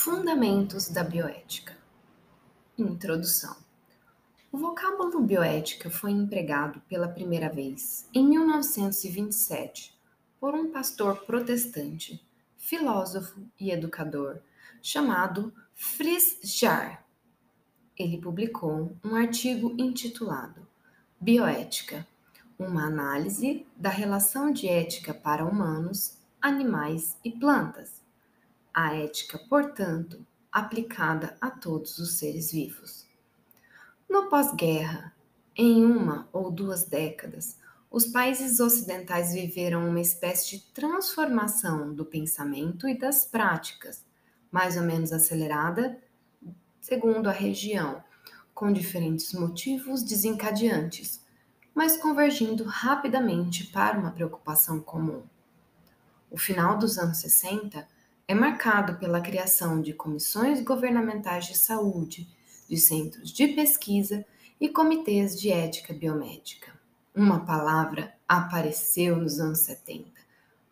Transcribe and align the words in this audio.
Fundamentos 0.00 0.88
da 0.88 1.02
bioética. 1.02 1.76
Introdução. 2.78 3.56
O 4.52 4.56
vocábulo 4.56 5.20
bioética 5.20 5.90
foi 5.90 6.12
empregado 6.12 6.80
pela 6.88 7.08
primeira 7.08 7.48
vez 7.48 8.08
em 8.14 8.24
1927 8.24 9.92
por 10.38 10.54
um 10.54 10.70
pastor 10.70 11.24
protestante, 11.26 12.24
filósofo 12.56 13.42
e 13.58 13.72
educador 13.72 14.38
chamado 14.80 15.52
Fritz 15.74 16.38
Jarr. 16.44 17.02
Ele 17.98 18.18
publicou 18.18 18.96
um 19.04 19.16
artigo 19.16 19.74
intitulado 19.76 20.64
Bioética, 21.20 22.06
uma 22.56 22.86
análise 22.86 23.66
da 23.76 23.90
relação 23.90 24.52
de 24.52 24.68
ética 24.68 25.12
para 25.12 25.44
humanos, 25.44 26.16
animais 26.40 27.18
e 27.24 27.32
plantas 27.32 27.97
a 28.80 28.94
ética, 28.94 29.36
portanto, 29.36 30.24
aplicada 30.52 31.36
a 31.40 31.50
todos 31.50 31.98
os 31.98 32.12
seres 32.12 32.52
vivos. 32.52 33.04
No 34.08 34.28
pós-guerra, 34.28 35.12
em 35.56 35.84
uma 35.84 36.28
ou 36.32 36.48
duas 36.48 36.84
décadas, 36.84 37.58
os 37.90 38.06
países 38.06 38.60
ocidentais 38.60 39.32
viveram 39.32 39.88
uma 39.88 40.00
espécie 40.00 40.50
de 40.50 40.64
transformação 40.66 41.92
do 41.92 42.04
pensamento 42.04 42.88
e 42.88 42.96
das 42.96 43.24
práticas, 43.24 44.04
mais 44.48 44.76
ou 44.76 44.84
menos 44.84 45.12
acelerada, 45.12 46.00
segundo 46.80 47.28
a 47.28 47.32
região, 47.32 48.00
com 48.54 48.72
diferentes 48.72 49.32
motivos 49.32 50.04
desencadeantes, 50.04 51.20
mas 51.74 51.96
convergindo 51.96 52.62
rapidamente 52.62 53.66
para 53.66 53.98
uma 53.98 54.12
preocupação 54.12 54.78
comum. 54.78 55.24
O 56.30 56.38
final 56.38 56.78
dos 56.78 56.96
anos 56.96 57.18
60 57.18 57.97
é 58.30 58.34
marcado 58.34 58.98
pela 58.98 59.22
criação 59.22 59.80
de 59.80 59.94
comissões 59.94 60.62
governamentais 60.62 61.46
de 61.46 61.56
saúde, 61.56 62.28
de 62.68 62.76
centros 62.76 63.32
de 63.32 63.48
pesquisa 63.48 64.22
e 64.60 64.68
comitês 64.68 65.40
de 65.40 65.50
ética 65.50 65.94
biomédica. 65.94 66.78
Uma 67.14 67.46
palavra 67.46 68.14
apareceu 68.28 69.16
nos 69.16 69.40
anos 69.40 69.60
70: 69.60 70.10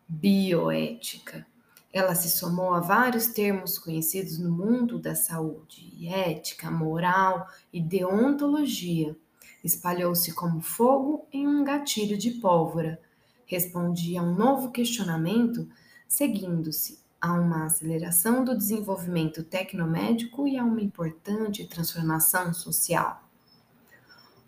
bioética. 0.07 1.47
Ela 1.91 2.13
se 2.13 2.29
somou 2.29 2.75
a 2.75 2.79
vários 2.79 3.25
termos 3.25 3.79
conhecidos 3.79 4.37
no 4.37 4.51
mundo 4.51 4.99
da 4.99 5.15
saúde: 5.15 6.07
ética, 6.07 6.69
moral 6.69 7.47
e 7.73 7.81
deontologia. 7.81 9.17
Espalhou-se 9.63 10.31
como 10.33 10.61
fogo 10.61 11.25
em 11.33 11.47
um 11.47 11.63
gatilho 11.63 12.19
de 12.19 12.29
pólvora. 12.31 13.01
Respondia 13.47 14.21
a 14.21 14.23
um 14.23 14.35
novo 14.35 14.69
questionamento, 14.69 15.67
seguindo-se 16.07 17.06
a 17.19 17.33
uma 17.33 17.65
aceleração 17.65 18.43
do 18.43 18.55
desenvolvimento 18.55 19.43
tecnomédico 19.43 20.47
e 20.47 20.57
a 20.57 20.63
uma 20.63 20.81
importante 20.81 21.65
transformação 21.65 22.53
social. 22.53 23.23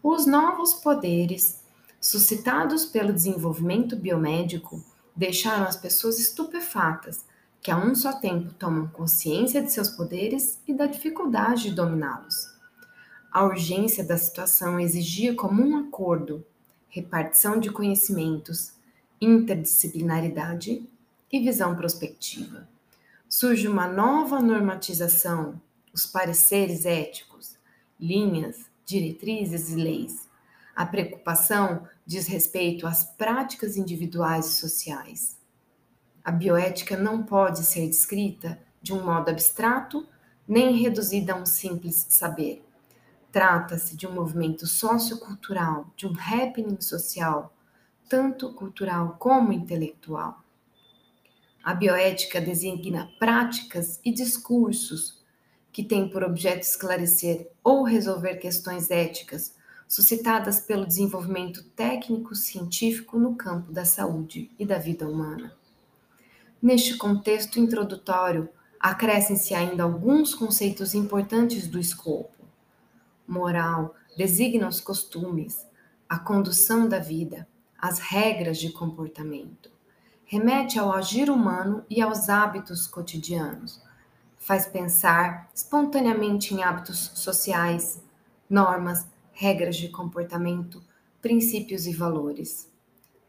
Os 0.01 0.25
novos 0.25 0.75
poderes 0.75 1.63
suscitados 1.99 2.85
pelo 2.85 3.11
desenvolvimento 3.11 3.95
biomédico 3.95 4.83
deixaram 5.15 5.65
as 5.65 5.75
pessoas 5.75 6.19
estupefatas, 6.19 7.25
que 7.61 7.71
a 7.71 7.77
um 7.77 7.93
só 7.93 8.13
tempo 8.13 8.53
tomam 8.53 8.87
consciência 8.87 9.61
de 9.61 9.71
seus 9.71 9.89
poderes 9.89 10.59
e 10.65 10.73
da 10.73 10.85
dificuldade 10.85 11.63
de 11.63 11.71
dominá-los. 11.71 12.57
A 13.31 13.43
urgência 13.43 14.03
da 14.03 14.17
situação 14.17 14.79
exigia 14.79 15.35
comum 15.35 15.77
acordo, 15.77 16.45
repartição 16.87 17.59
de 17.59 17.69
conhecimentos, 17.69 18.73
interdisciplinaridade 19.19 20.87
e 21.31 21.39
visão 21.39 21.75
prospectiva. 21.75 22.67
Surge 23.27 23.67
uma 23.67 23.87
nova 23.87 24.39
normatização, 24.39 25.61
os 25.93 26.05
pareceres 26.05 26.85
éticos, 26.85 27.57
linhas, 27.99 28.65
diretrizes 28.85 29.69
e 29.69 29.75
leis. 29.75 30.27
A 30.75 30.85
preocupação 30.85 31.87
diz 32.05 32.25
respeito 32.27 32.87
às 32.87 33.03
práticas 33.03 33.77
individuais 33.77 34.47
e 34.47 34.53
sociais. 34.53 35.37
A 36.23 36.31
bioética 36.31 36.97
não 36.97 37.23
pode 37.23 37.63
ser 37.63 37.87
descrita 37.87 38.59
de 38.81 38.93
um 38.93 39.03
modo 39.03 39.29
abstrato 39.29 40.07
nem 40.47 40.75
reduzida 40.81 41.33
a 41.33 41.35
um 41.35 41.45
simples 41.45 42.07
saber. 42.09 42.65
Trata-se 43.31 43.95
de 43.95 44.07
um 44.07 44.11
movimento 44.11 44.65
sociocultural, 44.65 45.93
de 45.95 46.07
um 46.07 46.13
happening 46.13 46.81
social, 46.81 47.53
tanto 48.09 48.51
cultural 48.53 49.17
como 49.19 49.53
intelectual. 49.53 50.43
A 51.61 51.73
bioética 51.73 52.39
designa 52.39 53.11
práticas 53.19 53.99
e 54.03 54.13
discursos 54.13 55.21
que 55.73 55.83
têm 55.83 56.09
por 56.09 56.23
objeto 56.23 56.61
esclarecer 56.61 57.49
ou 57.61 57.83
resolver 57.83 58.37
questões 58.37 58.89
éticas 58.89 59.55
suscitadas 59.85 60.61
pelo 60.61 60.87
desenvolvimento 60.87 61.63
técnico-científico 61.75 63.19
no 63.19 63.35
campo 63.35 63.73
da 63.73 63.83
saúde 63.83 64.49
e 64.57 64.65
da 64.65 64.77
vida 64.77 65.07
humana. 65.07 65.53
Neste 66.61 66.95
contexto 66.97 67.59
introdutório, 67.59 68.49
acrescem-se 68.79 69.53
ainda 69.53 69.83
alguns 69.83 70.33
conceitos 70.33 70.93
importantes 70.93 71.67
do 71.67 71.77
escopo. 71.79 72.45
Moral 73.27 73.93
designa 74.15 74.67
os 74.67 74.79
costumes, 74.79 75.67
a 76.07 76.17
condução 76.17 76.87
da 76.87 76.99
vida, 76.99 77.47
as 77.77 77.99
regras 77.99 78.57
de 78.57 78.71
comportamento 78.71 79.78
remete 80.31 80.77
ao 80.77 80.93
agir 80.93 81.27
humano 81.27 81.83
e 81.89 81.99
aos 81.99 82.29
hábitos 82.29 82.85
cotidianos. 82.85 83.81
Faz 84.37 84.67
pensar 84.67 85.49
espontaneamente 85.55 86.53
em 86.53 86.61
hábitos 86.61 87.11
sociais, 87.15 87.99
normas, 88.47 89.07
regras 89.33 89.75
de 89.75 89.89
comportamento, 89.89 90.83
princípios 91.19 91.87
e 91.87 91.93
valores. 91.93 92.71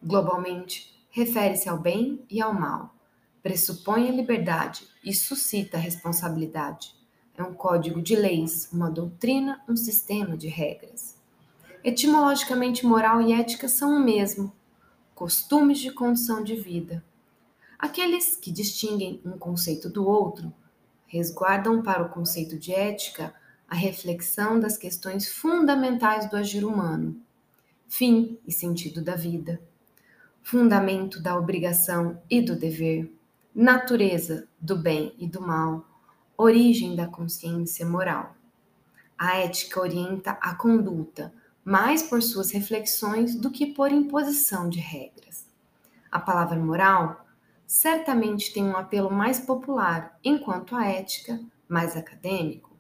Globalmente, 0.03 0.95
refere-se 1.09 1.71
ao 1.71 1.79
bem 1.79 2.23
e 2.29 2.43
ao 2.43 2.53
mal, 2.53 2.95
pressupõe 3.43 4.07
a 4.07 4.13
liberdade 4.13 4.87
e 5.03 5.15
suscita 5.15 5.79
a 5.79 5.81
responsabilidade. 5.81 6.95
É 7.35 7.43
um 7.43 7.55
código 7.55 8.03
de 8.03 8.15
leis, 8.15 8.69
uma 8.71 8.91
doutrina, 8.91 9.65
um 9.67 9.75
sistema 9.75 10.37
de 10.37 10.49
regras. 10.49 11.17
Etimologicamente, 11.83 12.85
moral 12.85 13.23
e 13.23 13.33
ética 13.33 13.71
são 13.71 13.97
o 13.97 14.05
mesmo, 14.05 14.53
costumes 15.21 15.79
de 15.79 15.91
condição 15.91 16.43
de 16.43 16.57
vida. 16.57 17.05
Aqueles 17.79 18.37
que 18.37 18.51
distinguem 18.51 19.21
um 19.23 19.37
conceito 19.37 19.91
do 19.91 20.09
outro 20.09 20.51
resguardam 21.07 21.83
para 21.83 22.03
o 22.03 22.09
conceito 22.09 22.59
de 22.59 22.73
ética 22.73 23.35
a 23.69 23.75
reflexão 23.75 24.59
das 24.59 24.79
questões 24.79 25.29
fundamentais 25.29 26.31
do 26.31 26.37
agir 26.37 26.65
humano, 26.65 27.21
fim 27.87 28.39
e 28.47 28.51
sentido 28.51 29.03
da 29.03 29.15
vida, 29.15 29.61
fundamento 30.43 31.21
da 31.21 31.37
obrigação 31.37 32.19
e 32.31 32.41
do 32.41 32.57
dever, 32.57 33.15
natureza 33.55 34.49
do 34.59 34.75
bem 34.75 35.15
e 35.19 35.29
do 35.29 35.43
mal, 35.43 35.85
origem 36.35 36.97
da 36.97 37.07
consciência 37.07 37.85
moral. 37.85 38.35
A 39.19 39.37
ética 39.37 39.83
orienta 39.83 40.31
a 40.41 40.55
conduta, 40.55 41.31
mais 41.65 42.03
por 42.03 42.23
suas 42.23 42.51
reflexões 42.51 43.35
do 43.35 43.51
que 43.51 43.67
por 43.67 43.93
imposição 43.93 44.69
de 44.69 44.81
regras. 44.81 45.47
A 46.11 46.19
palavra 46.19 46.59
moral 46.59 47.25
certamente 47.67 48.53
tem 48.53 48.65
um 48.65 48.77
apelo 48.77 49.11
mais 49.11 49.39
popular, 49.39 50.19
enquanto 50.25 50.75
a 50.75 50.87
ética, 50.87 51.41
mais 51.69 51.97
acadêmico. 51.97 52.77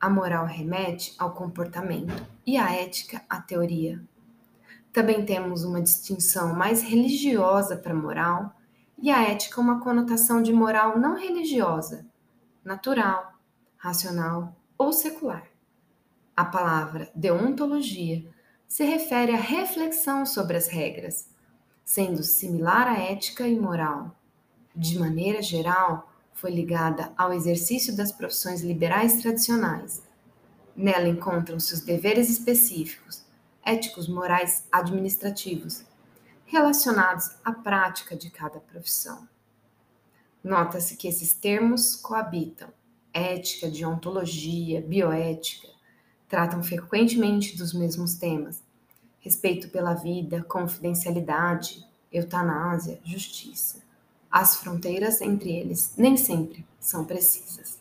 A 0.00 0.10
moral 0.10 0.46
remete 0.46 1.14
ao 1.18 1.32
comportamento 1.32 2.26
e 2.44 2.56
a 2.56 2.72
ética 2.72 3.22
à 3.28 3.40
teoria. 3.40 4.02
Também 4.92 5.24
temos 5.24 5.62
uma 5.62 5.80
distinção 5.80 6.54
mais 6.54 6.82
religiosa 6.82 7.76
para 7.76 7.94
moral 7.94 8.52
e 8.98 9.10
a 9.10 9.22
ética 9.22 9.60
uma 9.60 9.80
conotação 9.80 10.42
de 10.42 10.52
moral 10.52 10.98
não 10.98 11.16
religiosa, 11.16 12.04
natural, 12.64 13.34
racional 13.76 14.56
ou 14.76 14.92
secular. 14.92 15.49
A 16.40 16.44
palavra 16.46 17.10
deontologia 17.14 18.24
se 18.66 18.82
refere 18.82 19.32
à 19.32 19.36
reflexão 19.36 20.24
sobre 20.24 20.56
as 20.56 20.68
regras, 20.68 21.28
sendo 21.84 22.22
similar 22.22 22.88
à 22.88 22.98
ética 22.98 23.46
e 23.46 23.60
moral. 23.60 24.18
De 24.74 24.98
maneira 24.98 25.42
geral, 25.42 26.10
foi 26.32 26.50
ligada 26.50 27.12
ao 27.14 27.34
exercício 27.34 27.94
das 27.94 28.10
profissões 28.10 28.62
liberais 28.62 29.20
tradicionais. 29.20 30.02
Nela 30.74 31.08
encontram-se 31.08 31.74
os 31.74 31.82
deveres 31.82 32.30
específicos, 32.30 33.22
éticos, 33.62 34.08
morais, 34.08 34.66
administrativos, 34.72 35.84
relacionados 36.46 37.32
à 37.44 37.52
prática 37.52 38.16
de 38.16 38.30
cada 38.30 38.60
profissão. 38.60 39.28
Nota-se 40.42 40.96
que 40.96 41.06
esses 41.06 41.34
termos 41.34 41.96
coabitam 41.96 42.70
ética, 43.12 43.68
deontologia, 43.68 44.80
bioética, 44.80 45.68
tratam 46.30 46.62
frequentemente 46.62 47.58
dos 47.58 47.74
mesmos 47.74 48.14
temas: 48.14 48.62
respeito 49.18 49.68
pela 49.68 49.92
vida, 49.92 50.42
confidencialidade, 50.44 51.86
eutanásia, 52.10 52.98
justiça. 53.04 53.82
As 54.30 54.56
fronteiras 54.56 55.20
entre 55.20 55.50
eles 55.50 55.92
nem 55.98 56.16
sempre 56.16 56.64
são 56.78 57.04
precisas. 57.04 57.78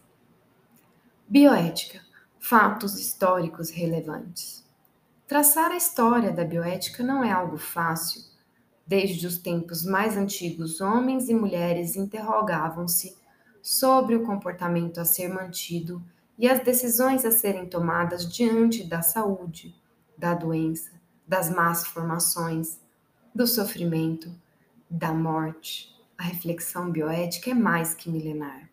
Bioética 1.27 2.01
fatos 2.39 2.97
históricos 2.97 3.69
relevantes. 3.69 4.63
Traçar 5.27 5.71
a 5.71 5.77
história 5.77 6.31
da 6.31 6.43
bioética 6.43 7.03
não 7.03 7.23
é 7.23 7.31
algo 7.31 7.57
fácil. 7.57 8.23
Desde 8.87 9.27
os 9.27 9.37
tempos 9.37 9.85
mais 9.85 10.17
antigos, 10.17 10.81
homens 10.81 11.29
e 11.29 11.33
mulheres 11.33 11.95
interrogavam-se 11.95 13.15
sobre 13.61 14.15
o 14.15 14.23
comportamento 14.23 14.99
a 14.99 15.05
ser 15.05 15.27
mantido 15.27 16.01
e 16.39 16.47
as 16.47 16.63
decisões 16.63 17.25
a 17.25 17.31
serem 17.31 17.65
tomadas 17.65 18.25
diante 18.25 18.85
da 18.85 19.01
saúde, 19.01 19.75
da 20.17 20.33
doença, 20.33 20.91
das 21.27 21.49
más 21.49 21.85
formações, 21.85 22.79
do 23.35 23.45
sofrimento, 23.45 24.33
da 24.89 25.13
morte. 25.13 25.93
A 26.17 26.23
reflexão 26.23 26.89
bioética 26.89 27.51
é 27.51 27.53
mais 27.53 27.93
que 27.93 28.09
milenar. 28.09 28.69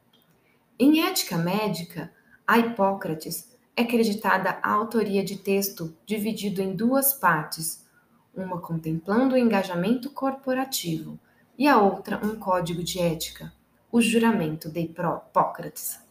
Em 0.78 1.04
ética 1.04 1.36
médica, 1.36 2.12
a 2.46 2.56
Hipócrates 2.56 3.56
é 3.76 3.82
acreditada 3.82 4.60
a 4.62 4.70
autoria 4.70 5.24
de 5.24 5.36
texto 5.36 5.94
dividido 6.06 6.62
em 6.62 6.74
duas 6.74 7.14
partes, 7.14 7.84
uma 8.32 8.60
contemplando 8.60 9.34
o 9.34 9.38
engajamento 9.38 10.10
corporativo 10.10 11.18
e 11.58 11.66
a 11.66 11.80
outra 11.80 12.24
um 12.24 12.36
código 12.36 12.84
de 12.84 13.00
ética, 13.00 13.52
o 13.90 14.00
juramento 14.00 14.70
de 14.70 14.80
Hipócrates. 14.80 16.05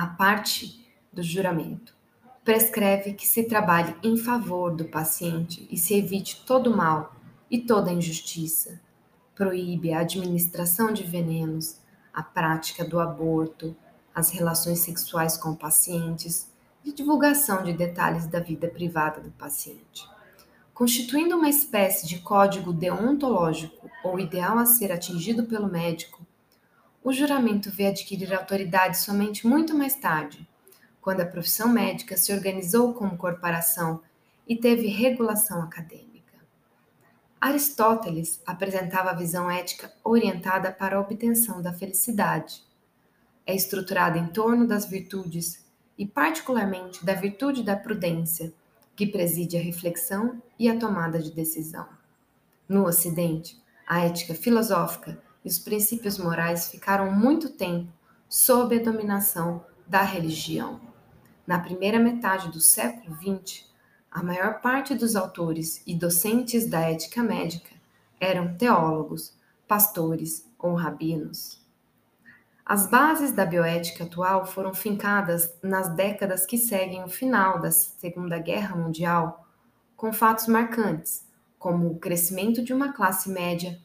A 0.00 0.06
parte 0.06 0.88
do 1.12 1.24
juramento 1.24 1.92
prescreve 2.44 3.14
que 3.14 3.26
se 3.26 3.42
trabalhe 3.42 3.96
em 4.00 4.16
favor 4.16 4.72
do 4.72 4.84
paciente 4.84 5.66
e 5.68 5.76
se 5.76 5.92
evite 5.92 6.44
todo 6.46 6.70
mal 6.70 7.16
e 7.50 7.58
toda 7.58 7.90
injustiça. 7.90 8.80
Proíbe 9.34 9.92
a 9.92 10.02
administração 10.02 10.92
de 10.92 11.02
venenos, 11.02 11.80
a 12.14 12.22
prática 12.22 12.84
do 12.84 13.00
aborto, 13.00 13.74
as 14.14 14.30
relações 14.30 14.78
sexuais 14.78 15.36
com 15.36 15.52
pacientes 15.52 16.48
e 16.84 16.92
divulgação 16.92 17.64
de 17.64 17.72
detalhes 17.72 18.28
da 18.28 18.38
vida 18.38 18.68
privada 18.68 19.20
do 19.20 19.32
paciente. 19.32 20.08
Constituindo 20.72 21.36
uma 21.36 21.48
espécie 21.48 22.06
de 22.06 22.20
código 22.20 22.72
deontológico 22.72 23.90
ou 24.04 24.20
ideal 24.20 24.58
a 24.58 24.64
ser 24.64 24.92
atingido 24.92 25.46
pelo 25.46 25.66
médico, 25.66 26.17
o 27.08 27.12
juramento 27.12 27.70
veio 27.70 27.88
adquirir 27.88 28.34
autoridade 28.34 28.98
somente 28.98 29.46
muito 29.46 29.74
mais 29.74 29.94
tarde, 29.94 30.46
quando 31.00 31.22
a 31.22 31.26
profissão 31.26 31.68
médica 31.68 32.18
se 32.18 32.30
organizou 32.34 32.92
como 32.92 33.16
corporação 33.16 34.02
e 34.46 34.54
teve 34.54 34.88
regulação 34.88 35.62
acadêmica. 35.62 36.34
Aristóteles 37.40 38.42
apresentava 38.46 39.10
a 39.10 39.14
visão 39.14 39.50
ética 39.50 39.90
orientada 40.04 40.70
para 40.70 40.96
a 40.96 41.00
obtenção 41.00 41.62
da 41.62 41.72
felicidade 41.72 42.68
é 43.46 43.54
estruturada 43.54 44.18
em 44.18 44.26
torno 44.26 44.66
das 44.66 44.84
virtudes 44.84 45.66
e, 45.96 46.04
particularmente, 46.04 47.02
da 47.02 47.14
virtude 47.14 47.62
da 47.62 47.74
prudência, 47.74 48.52
que 48.94 49.06
preside 49.06 49.56
a 49.56 49.62
reflexão 49.62 50.42
e 50.58 50.68
a 50.68 50.78
tomada 50.78 51.18
de 51.18 51.32
decisão. 51.32 51.88
No 52.68 52.84
Ocidente, 52.84 53.58
a 53.86 54.04
ética 54.04 54.34
filosófica 54.34 55.18
e 55.44 55.48
os 55.48 55.58
princípios 55.58 56.18
morais 56.18 56.70
ficaram 56.70 57.10
muito 57.12 57.50
tempo 57.50 57.92
sob 58.28 58.76
a 58.76 58.82
dominação 58.82 59.64
da 59.86 60.02
religião. 60.02 60.80
Na 61.46 61.58
primeira 61.58 61.98
metade 61.98 62.50
do 62.50 62.60
século 62.60 63.16
XX, 63.16 63.64
a 64.10 64.22
maior 64.22 64.60
parte 64.60 64.94
dos 64.94 65.16
autores 65.16 65.82
e 65.86 65.94
docentes 65.94 66.68
da 66.68 66.80
ética 66.80 67.22
médica 67.22 67.74
eram 68.20 68.54
teólogos, 68.56 69.34
pastores 69.66 70.46
ou 70.58 70.74
rabinos. 70.74 71.62
As 72.64 72.86
bases 72.86 73.32
da 73.32 73.46
bioética 73.46 74.04
atual 74.04 74.44
foram 74.44 74.74
fincadas 74.74 75.54
nas 75.62 75.88
décadas 75.94 76.44
que 76.44 76.58
seguem 76.58 77.02
o 77.02 77.08
final 77.08 77.58
da 77.60 77.70
Segunda 77.70 78.38
Guerra 78.38 78.76
Mundial, 78.76 79.48
com 79.96 80.12
fatos 80.12 80.46
marcantes, 80.46 81.26
como 81.58 81.90
o 81.90 81.98
crescimento 81.98 82.62
de 82.62 82.74
uma 82.74 82.92
classe 82.92 83.30
média 83.30 83.80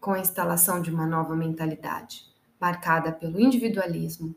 com 0.00 0.12
a 0.12 0.20
instalação 0.20 0.80
de 0.80 0.90
uma 0.90 1.06
nova 1.06 1.34
mentalidade, 1.34 2.24
marcada 2.60 3.12
pelo 3.12 3.40
individualismo, 3.40 4.34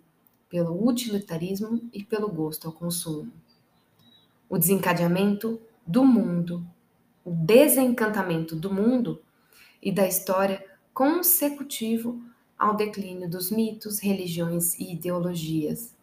pelo 0.49 0.87
utilitarismo 0.87 1.89
e 1.93 2.03
pelo 2.03 2.29
gosto 2.29 2.67
ao 2.67 2.73
consumo. 2.73 3.31
O 4.49 4.57
desencadeamento 4.57 5.61
do 5.85 6.03
mundo, 6.03 6.65
o 7.23 7.31
desencantamento 7.31 8.55
do 8.55 8.73
mundo 8.73 9.21
e 9.81 9.91
da 9.91 10.07
história 10.07 10.65
consecutivo 10.93 12.21
ao 12.57 12.75
declínio 12.75 13.29
dos 13.29 13.51
mitos, 13.51 13.99
religiões 13.99 14.77
e 14.77 14.93
ideologias. 14.93 15.95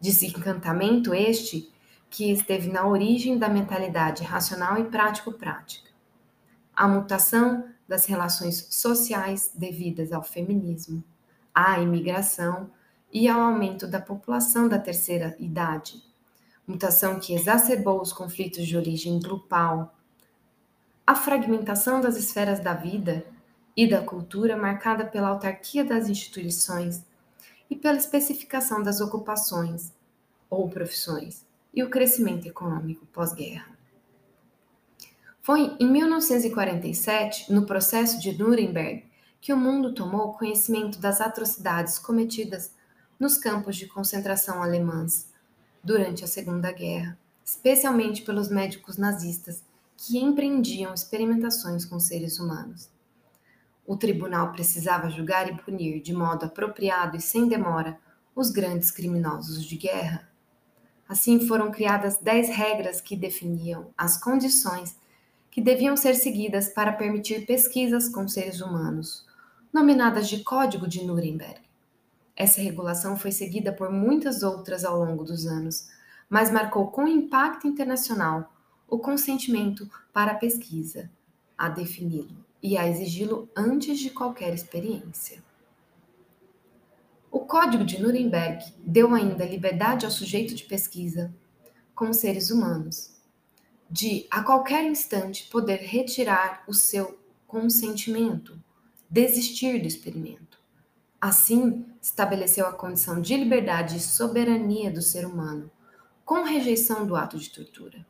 Desencantamento 0.00 1.12
este 1.12 1.70
que 2.08 2.30
esteve 2.32 2.68
na 2.68 2.86
origem 2.86 3.36
da 3.36 3.48
mentalidade 3.48 4.22
racional 4.22 4.78
e 4.78 4.84
prático-prática. 4.84 5.90
A 6.74 6.88
mutação 6.88 7.64
das 7.88 8.04
relações 8.04 8.66
sociais 8.70 9.50
devidas 9.54 10.12
ao 10.12 10.22
feminismo, 10.22 11.02
à 11.54 11.80
imigração 11.80 12.70
e 13.10 13.26
ao 13.26 13.40
aumento 13.40 13.86
da 13.86 14.00
população 14.00 14.68
da 14.68 14.78
terceira 14.78 15.34
idade. 15.38 16.02
Mutação 16.66 17.18
que 17.18 17.34
exacerbou 17.34 18.02
os 18.02 18.12
conflitos 18.12 18.66
de 18.66 18.76
origem 18.76 19.18
grupal. 19.18 19.96
A 21.06 21.14
fragmentação 21.14 22.02
das 22.02 22.16
esferas 22.16 22.60
da 22.60 22.74
vida 22.74 23.24
e 23.74 23.88
da 23.88 24.02
cultura 24.02 24.54
marcada 24.54 25.06
pela 25.06 25.28
autarquia 25.28 25.82
das 25.82 26.08
instituições 26.08 27.06
e 27.70 27.76
pela 27.76 27.96
especificação 27.96 28.82
das 28.82 29.00
ocupações 29.00 29.92
ou 30.50 30.68
profissões 30.68 31.46
e 31.72 31.82
o 31.82 31.88
crescimento 31.88 32.46
econômico 32.46 33.06
pós-guerra. 33.06 33.77
Foi 35.48 35.74
em 35.80 35.90
1947, 35.90 37.50
no 37.50 37.64
processo 37.64 38.20
de 38.20 38.36
Nuremberg, 38.36 39.06
que 39.40 39.50
o 39.50 39.56
mundo 39.56 39.94
tomou 39.94 40.34
conhecimento 40.34 40.98
das 40.98 41.22
atrocidades 41.22 41.98
cometidas 41.98 42.74
nos 43.18 43.38
campos 43.38 43.74
de 43.76 43.86
concentração 43.86 44.62
alemãs 44.62 45.32
durante 45.82 46.22
a 46.22 46.26
Segunda 46.26 46.70
Guerra, 46.70 47.18
especialmente 47.42 48.20
pelos 48.20 48.50
médicos 48.50 48.98
nazistas 48.98 49.64
que 49.96 50.18
empreendiam 50.18 50.92
experimentações 50.92 51.86
com 51.86 51.98
seres 51.98 52.38
humanos. 52.38 52.90
O 53.86 53.96
tribunal 53.96 54.52
precisava 54.52 55.08
julgar 55.08 55.48
e 55.48 55.56
punir 55.56 56.02
de 56.02 56.12
modo 56.12 56.44
apropriado 56.44 57.16
e 57.16 57.22
sem 57.22 57.48
demora 57.48 57.98
os 58.36 58.50
grandes 58.50 58.90
criminosos 58.90 59.64
de 59.64 59.78
guerra. 59.78 60.28
Assim 61.08 61.48
foram 61.48 61.70
criadas 61.70 62.18
dez 62.18 62.50
regras 62.50 63.00
que 63.00 63.16
definiam 63.16 63.88
as 63.96 64.22
condições 64.22 64.94
que 65.58 65.64
deviam 65.64 65.96
ser 65.96 66.14
seguidas 66.14 66.68
para 66.68 66.92
permitir 66.92 67.44
pesquisas 67.44 68.08
com 68.08 68.28
seres 68.28 68.60
humanos, 68.60 69.26
nominadas 69.72 70.28
de 70.28 70.44
Código 70.44 70.86
de 70.86 71.04
Nuremberg. 71.04 71.60
Essa 72.36 72.60
regulação 72.60 73.16
foi 73.16 73.32
seguida 73.32 73.72
por 73.72 73.90
muitas 73.90 74.44
outras 74.44 74.84
ao 74.84 74.96
longo 74.96 75.24
dos 75.24 75.48
anos, 75.48 75.88
mas 76.30 76.52
marcou 76.52 76.92
com 76.92 77.08
impacto 77.08 77.66
internacional 77.66 78.54
o 78.86 79.00
consentimento 79.00 79.90
para 80.12 80.30
a 80.30 80.36
pesquisa, 80.36 81.10
a 81.58 81.68
defini-lo 81.68 82.36
e 82.62 82.78
a 82.78 82.88
exigi-lo 82.88 83.48
antes 83.56 83.98
de 83.98 84.10
qualquer 84.10 84.54
experiência. 84.54 85.42
O 87.32 87.40
Código 87.40 87.84
de 87.84 88.00
Nuremberg 88.00 88.64
deu 88.78 89.12
ainda 89.12 89.44
liberdade 89.44 90.04
ao 90.04 90.12
sujeito 90.12 90.54
de 90.54 90.62
pesquisa, 90.62 91.34
como 91.96 92.14
seres 92.14 92.52
humanos, 92.52 93.17
de 93.90 94.26
a 94.30 94.42
qualquer 94.42 94.84
instante 94.84 95.48
poder 95.48 95.76
retirar 95.76 96.62
o 96.66 96.74
seu 96.74 97.18
consentimento, 97.46 98.58
desistir 99.08 99.80
do 99.80 99.86
experimento. 99.86 100.58
Assim, 101.20 101.86
estabeleceu 102.00 102.66
a 102.66 102.72
condição 102.72 103.20
de 103.20 103.36
liberdade 103.36 103.96
e 103.96 104.00
soberania 104.00 104.90
do 104.90 105.02
ser 105.02 105.26
humano, 105.26 105.70
com 106.24 106.42
rejeição 106.42 107.06
do 107.06 107.16
ato 107.16 107.38
de 107.38 107.50
tortura. 107.50 108.06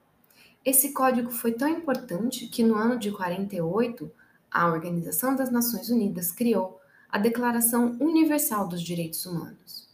Esse 0.64 0.92
código 0.92 1.30
foi 1.30 1.52
tão 1.52 1.68
importante 1.68 2.48
que 2.48 2.62
no 2.62 2.74
ano 2.74 2.98
de 2.98 3.10
48 3.10 4.10
a 4.50 4.66
Organização 4.66 5.36
das 5.36 5.50
Nações 5.50 5.88
Unidas 5.88 6.32
criou 6.32 6.80
a 7.10 7.18
Declaração 7.18 7.96
Universal 8.00 8.68
dos 8.68 8.82
Direitos 8.82 9.24
Humanos. 9.24 9.88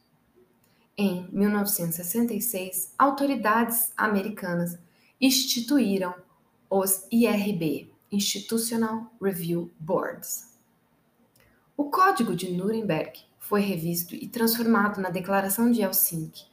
Em 0.96 1.28
1966, 1.32 2.94
autoridades 2.98 3.92
americanas 3.96 4.78
instituíram 5.24 6.14
os 6.68 7.06
IRB 7.10 7.90
Institutional 8.10 9.12
Review 9.20 9.70
Boards. 9.78 10.54
O 11.76 11.84
Código 11.84 12.36
de 12.36 12.52
Nuremberg 12.52 13.20
foi 13.38 13.60
revisto 13.60 14.14
e 14.14 14.28
transformado 14.28 15.00
na 15.00 15.10
Declaração 15.10 15.70
de 15.70 15.82
Helsinki, 15.82 16.44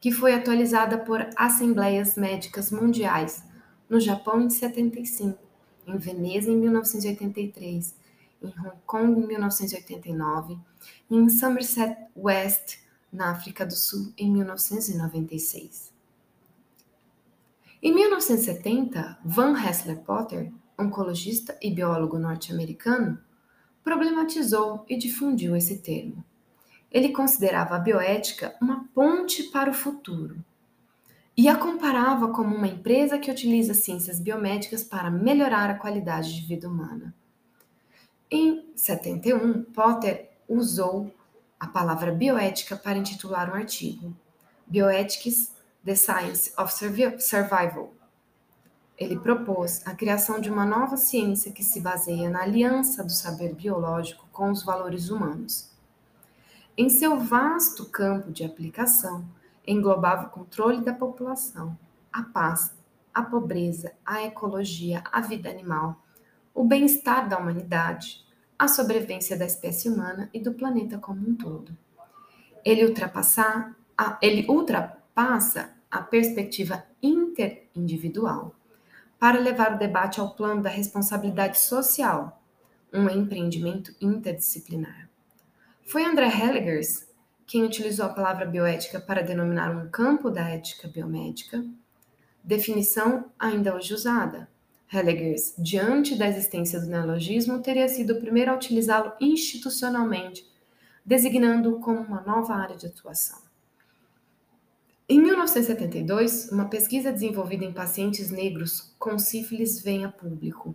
que 0.00 0.12
foi 0.12 0.34
atualizada 0.34 0.98
por 0.98 1.28
assembleias 1.36 2.16
médicas 2.16 2.70
mundiais 2.70 3.44
no 3.88 4.00
Japão 4.00 4.40
em 4.40 4.50
75 4.50 5.46
em 5.86 5.96
Veneza 5.96 6.50
em 6.50 6.56
1983, 6.56 7.94
em 8.42 8.48
Hong 8.48 8.76
Kong 8.84 9.20
em 9.20 9.26
1989 9.26 10.58
e 11.08 11.16
em 11.16 11.28
Somerset 11.28 11.96
West 12.16 12.78
na 13.12 13.30
África 13.30 13.64
do 13.64 13.74
Sul 13.74 14.12
em 14.18 14.30
1996. 14.30 15.95
Em 17.86 17.94
1970, 17.94 19.16
Van 19.24 19.52
Hassler 19.54 19.98
Potter, 19.98 20.52
oncologista 20.76 21.56
e 21.62 21.70
biólogo 21.70 22.18
norte-americano, 22.18 23.16
problematizou 23.84 24.84
e 24.88 24.96
difundiu 24.96 25.54
esse 25.54 25.78
termo. 25.78 26.24
Ele 26.90 27.10
considerava 27.10 27.76
a 27.76 27.78
bioética 27.78 28.56
uma 28.60 28.88
ponte 28.92 29.44
para 29.52 29.70
o 29.70 29.72
futuro 29.72 30.44
e 31.36 31.46
a 31.46 31.56
comparava 31.56 32.32
como 32.32 32.56
uma 32.56 32.66
empresa 32.66 33.20
que 33.20 33.30
utiliza 33.30 33.72
ciências 33.72 34.18
biomédicas 34.18 34.82
para 34.82 35.08
melhorar 35.08 35.70
a 35.70 35.78
qualidade 35.78 36.34
de 36.34 36.44
vida 36.44 36.68
humana. 36.68 37.14
Em 38.28 38.68
71, 38.74 39.62
Potter 39.62 40.28
usou 40.48 41.14
a 41.60 41.68
palavra 41.68 42.10
bioética 42.10 42.74
para 42.74 42.98
intitular 42.98 43.48
um 43.48 43.54
artigo, 43.54 44.12
Bioethics 44.66 45.54
The 45.86 45.94
Science 45.94 46.52
of 46.58 46.72
Survival. 47.20 47.94
Ele 48.98 49.20
propôs 49.20 49.86
a 49.86 49.94
criação 49.94 50.40
de 50.40 50.50
uma 50.50 50.66
nova 50.66 50.96
ciência 50.96 51.52
que 51.52 51.62
se 51.62 51.80
baseia 51.80 52.28
na 52.28 52.42
aliança 52.42 53.04
do 53.04 53.12
saber 53.12 53.54
biológico 53.54 54.26
com 54.32 54.50
os 54.50 54.64
valores 54.64 55.10
humanos. 55.10 55.70
Em 56.76 56.88
seu 56.88 57.20
vasto 57.20 57.86
campo 57.86 58.32
de 58.32 58.42
aplicação, 58.42 59.24
englobava 59.64 60.26
o 60.26 60.30
controle 60.30 60.80
da 60.80 60.92
população, 60.92 61.78
a 62.12 62.24
paz, 62.24 62.74
a 63.14 63.22
pobreza, 63.22 63.92
a 64.04 64.24
ecologia, 64.24 65.04
a 65.12 65.20
vida 65.20 65.48
animal, 65.48 66.02
o 66.52 66.64
bem-estar 66.64 67.28
da 67.28 67.38
humanidade, 67.38 68.26
a 68.58 68.66
sobrevivência 68.66 69.38
da 69.38 69.46
espécie 69.46 69.88
humana 69.88 70.28
e 70.34 70.40
do 70.40 70.52
planeta 70.52 70.98
como 70.98 71.20
um 71.20 71.36
todo. 71.36 71.78
Ele, 72.64 72.92
ele 74.20 74.46
ultrapassa 74.48 75.75
a 75.90 76.02
perspectiva 76.02 76.84
interindividual 77.02 78.54
para 79.18 79.40
levar 79.40 79.74
o 79.74 79.78
debate 79.78 80.20
ao 80.20 80.34
plano 80.34 80.62
da 80.62 80.68
responsabilidade 80.68 81.58
social, 81.58 82.42
um 82.92 83.08
empreendimento 83.08 83.94
interdisciplinar. 84.00 85.08
Foi 85.84 86.04
André 86.04 86.26
Helligers 86.26 87.06
quem 87.46 87.62
utilizou 87.62 88.06
a 88.06 88.12
palavra 88.12 88.44
bioética 88.44 89.00
para 89.00 89.22
denominar 89.22 89.70
um 89.70 89.88
campo 89.88 90.30
da 90.30 90.48
ética 90.48 90.88
biomédica, 90.88 91.64
definição 92.42 93.26
ainda 93.38 93.74
hoje 93.74 93.94
usada. 93.94 94.48
Helligers, 94.92 95.54
diante 95.56 96.16
da 96.16 96.28
existência 96.28 96.80
do 96.80 96.86
neologismo, 96.86 97.62
teria 97.62 97.88
sido 97.88 98.14
o 98.14 98.20
primeiro 98.20 98.50
a 98.50 98.54
utilizá-lo 98.54 99.12
institucionalmente, 99.20 100.44
designando-o 101.04 101.78
como 101.78 102.00
uma 102.00 102.20
nova 102.20 102.54
área 102.54 102.76
de 102.76 102.86
atuação. 102.86 103.45
Em 105.08 105.20
1972, 105.20 106.50
uma 106.50 106.68
pesquisa 106.68 107.12
desenvolvida 107.12 107.64
em 107.64 107.72
pacientes 107.72 108.28
negros 108.32 108.92
com 108.98 109.16
sífilis 109.20 109.80
vem 109.80 110.04
a 110.04 110.10
público. 110.10 110.74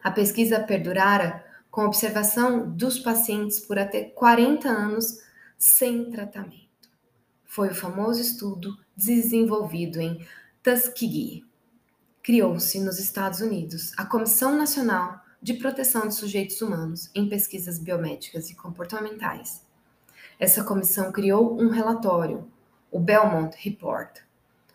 A 0.00 0.12
pesquisa 0.12 0.60
perdurara 0.60 1.44
com 1.72 1.84
observação 1.84 2.70
dos 2.70 3.00
pacientes 3.00 3.58
por 3.58 3.80
até 3.80 4.04
40 4.04 4.68
anos 4.68 5.18
sem 5.58 6.08
tratamento. 6.08 6.88
Foi 7.44 7.70
o 7.70 7.74
famoso 7.74 8.20
estudo 8.20 8.78
desenvolvido 8.96 10.00
em 10.00 10.24
Tuskegee. 10.62 11.44
Criou-se 12.22 12.78
nos 12.78 13.00
Estados 13.00 13.40
Unidos 13.40 13.92
a 13.96 14.06
Comissão 14.06 14.56
Nacional 14.56 15.20
de 15.42 15.54
Proteção 15.54 16.06
de 16.06 16.14
Sujeitos 16.14 16.62
Humanos 16.62 17.10
em 17.12 17.28
Pesquisas 17.28 17.80
Biomédicas 17.80 18.50
e 18.50 18.54
Comportamentais. 18.54 19.66
Essa 20.38 20.62
comissão 20.62 21.10
criou 21.10 21.60
um 21.60 21.70
relatório 21.70 22.48
o 22.94 23.00
Belmont 23.00 23.56
Report, 23.58 24.20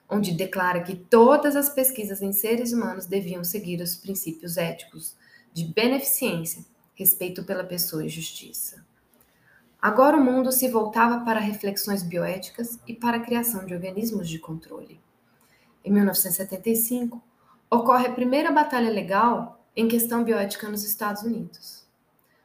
onde 0.09 0.33
declara 0.33 0.83
que 0.83 0.93
todas 0.93 1.55
as 1.55 1.69
pesquisas 1.69 2.21
em 2.21 2.33
seres 2.33 2.73
humanos 2.73 3.05
deviam 3.05 3.45
seguir 3.45 3.81
os 3.81 3.95
princípios 3.95 4.57
éticos 4.57 5.15
de 5.53 5.63
beneficência, 5.63 6.65
respeito 6.95 7.45
pela 7.45 7.63
pessoa 7.63 8.05
e 8.05 8.09
justiça. 8.09 8.85
Agora 9.81 10.17
o 10.17 10.21
mundo 10.21 10.51
se 10.51 10.67
voltava 10.67 11.23
para 11.23 11.39
reflexões 11.39 12.03
bioéticas 12.03 12.77
e 12.85 12.93
para 12.93 13.15
a 13.15 13.21
criação 13.21 13.65
de 13.65 13.73
organismos 13.73 14.27
de 14.27 14.37
controle. 14.37 14.99
Em 15.81 15.89
1975, 15.89 17.23
ocorre 17.71 18.07
a 18.07 18.13
primeira 18.13 18.51
batalha 18.51 18.91
legal 18.91 19.63
em 19.73 19.87
questão 19.87 20.25
bioética 20.25 20.67
nos 20.67 20.83
Estados 20.83 21.23
Unidos. 21.23 21.85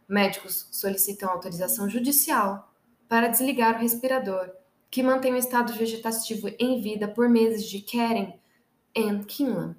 Médicos 0.09 0.69
solicitam 0.71 1.31
autorização 1.31 1.89
judicial 1.89 2.73
para 3.09 3.27
desligar 3.27 3.75
o 3.75 3.81
respirador 3.81 4.53
que 4.95 5.03
mantém 5.03 5.33
o 5.33 5.37
estado 5.37 5.73
vegetativo 5.73 6.49
em 6.57 6.81
vida 6.81 7.09
por 7.09 7.29
meses 7.29 7.69
de 7.69 7.81
Karen 7.81 8.33
Ann 8.97 9.25
Kinlan, 9.25 9.75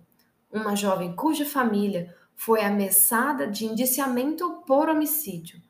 uma 0.52 0.76
jovem 0.76 1.16
cuja 1.16 1.46
família 1.46 2.14
foi 2.36 2.62
ameaçada 2.62 3.48
de 3.48 3.64
indiciamento 3.64 4.62
por 4.68 4.90
homicídio 4.90 5.62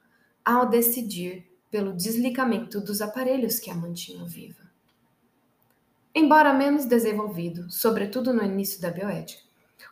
ao 0.43 0.67
decidir 0.67 1.47
pelo 1.69 1.93
desligamento 1.93 2.81
dos 2.81 3.03
aparelhos 3.03 3.59
que 3.59 3.69
a 3.69 3.75
mantinham 3.75 4.25
viva. 4.25 4.63
Embora 6.15 6.51
menos 6.51 6.85
desenvolvido, 6.85 7.69
sobretudo 7.69 8.33
no 8.33 8.41
início 8.41 8.81
da 8.81 8.89
bioética, 8.89 9.43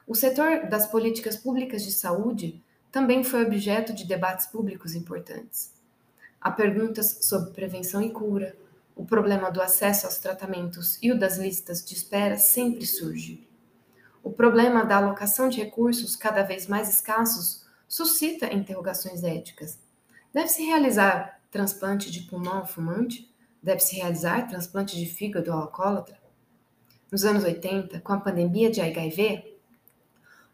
o 0.07 0.15
setor 0.15 0.67
das 0.67 0.87
políticas 0.87 1.37
públicas 1.37 1.83
de 1.83 1.91
saúde 1.91 2.59
também 2.91 3.23
foi 3.23 3.45
objeto 3.45 3.93
de 3.93 4.07
debates 4.07 4.47
públicos 4.47 4.95
importantes. 4.95 5.71
Há 6.41 6.49
perguntas 6.49 7.19
sobre 7.21 7.51
prevenção 7.51 8.01
e 8.01 8.09
cura, 8.09 8.62
o 8.95 9.05
problema 9.05 9.49
do 9.49 9.61
acesso 9.61 10.05
aos 10.05 10.17
tratamentos 10.17 10.97
e 11.01 11.11
o 11.11 11.17
das 11.17 11.37
listas 11.37 11.83
de 11.83 11.93
espera 11.93 12.37
sempre 12.37 12.85
surge. 12.85 13.47
O 14.21 14.31
problema 14.31 14.85
da 14.85 14.97
alocação 14.97 15.49
de 15.49 15.59
recursos 15.61 16.15
cada 16.15 16.43
vez 16.43 16.67
mais 16.67 16.89
escassos 16.89 17.65
suscita 17.87 18.53
interrogações 18.53 19.23
éticas. 19.23 19.79
Deve-se 20.33 20.63
realizar 20.63 21.41
transplante 21.51 22.09
de 22.09 22.21
pulmão 22.21 22.59
ao 22.59 22.67
fumante? 22.67 23.31
Deve-se 23.61 23.95
realizar 23.95 24.47
transplante 24.47 24.95
de 24.95 25.05
fígado 25.05 25.51
ao 25.51 25.61
alcoólatra? 25.61 26.17
Nos 27.11 27.25
anos 27.25 27.43
80, 27.43 27.99
com 27.99 28.13
a 28.13 28.19
pandemia 28.19 28.71
de 28.71 28.81
HIV, 28.81 29.57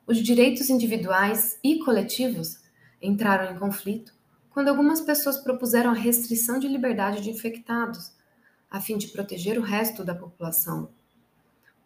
os 0.06 0.18
direitos 0.18 0.70
individuais 0.70 1.60
e 1.64 1.80
coletivos 1.80 2.60
entraram 3.02 3.54
em 3.54 3.60
conflito 3.60 4.14
quando 4.50 4.68
algumas 4.68 5.00
pessoas 5.00 5.38
propuseram 5.38 5.92
a 5.92 5.94
restrição 5.94 6.60
de 6.60 6.68
liberdade 6.68 7.22
de 7.22 7.30
infectados 7.30 8.12
a 8.70 8.80
fim 8.80 8.98
de 8.98 9.08
proteger 9.08 9.58
o 9.58 9.64
resto 9.64 10.04
da 10.04 10.14
população. 10.14 10.90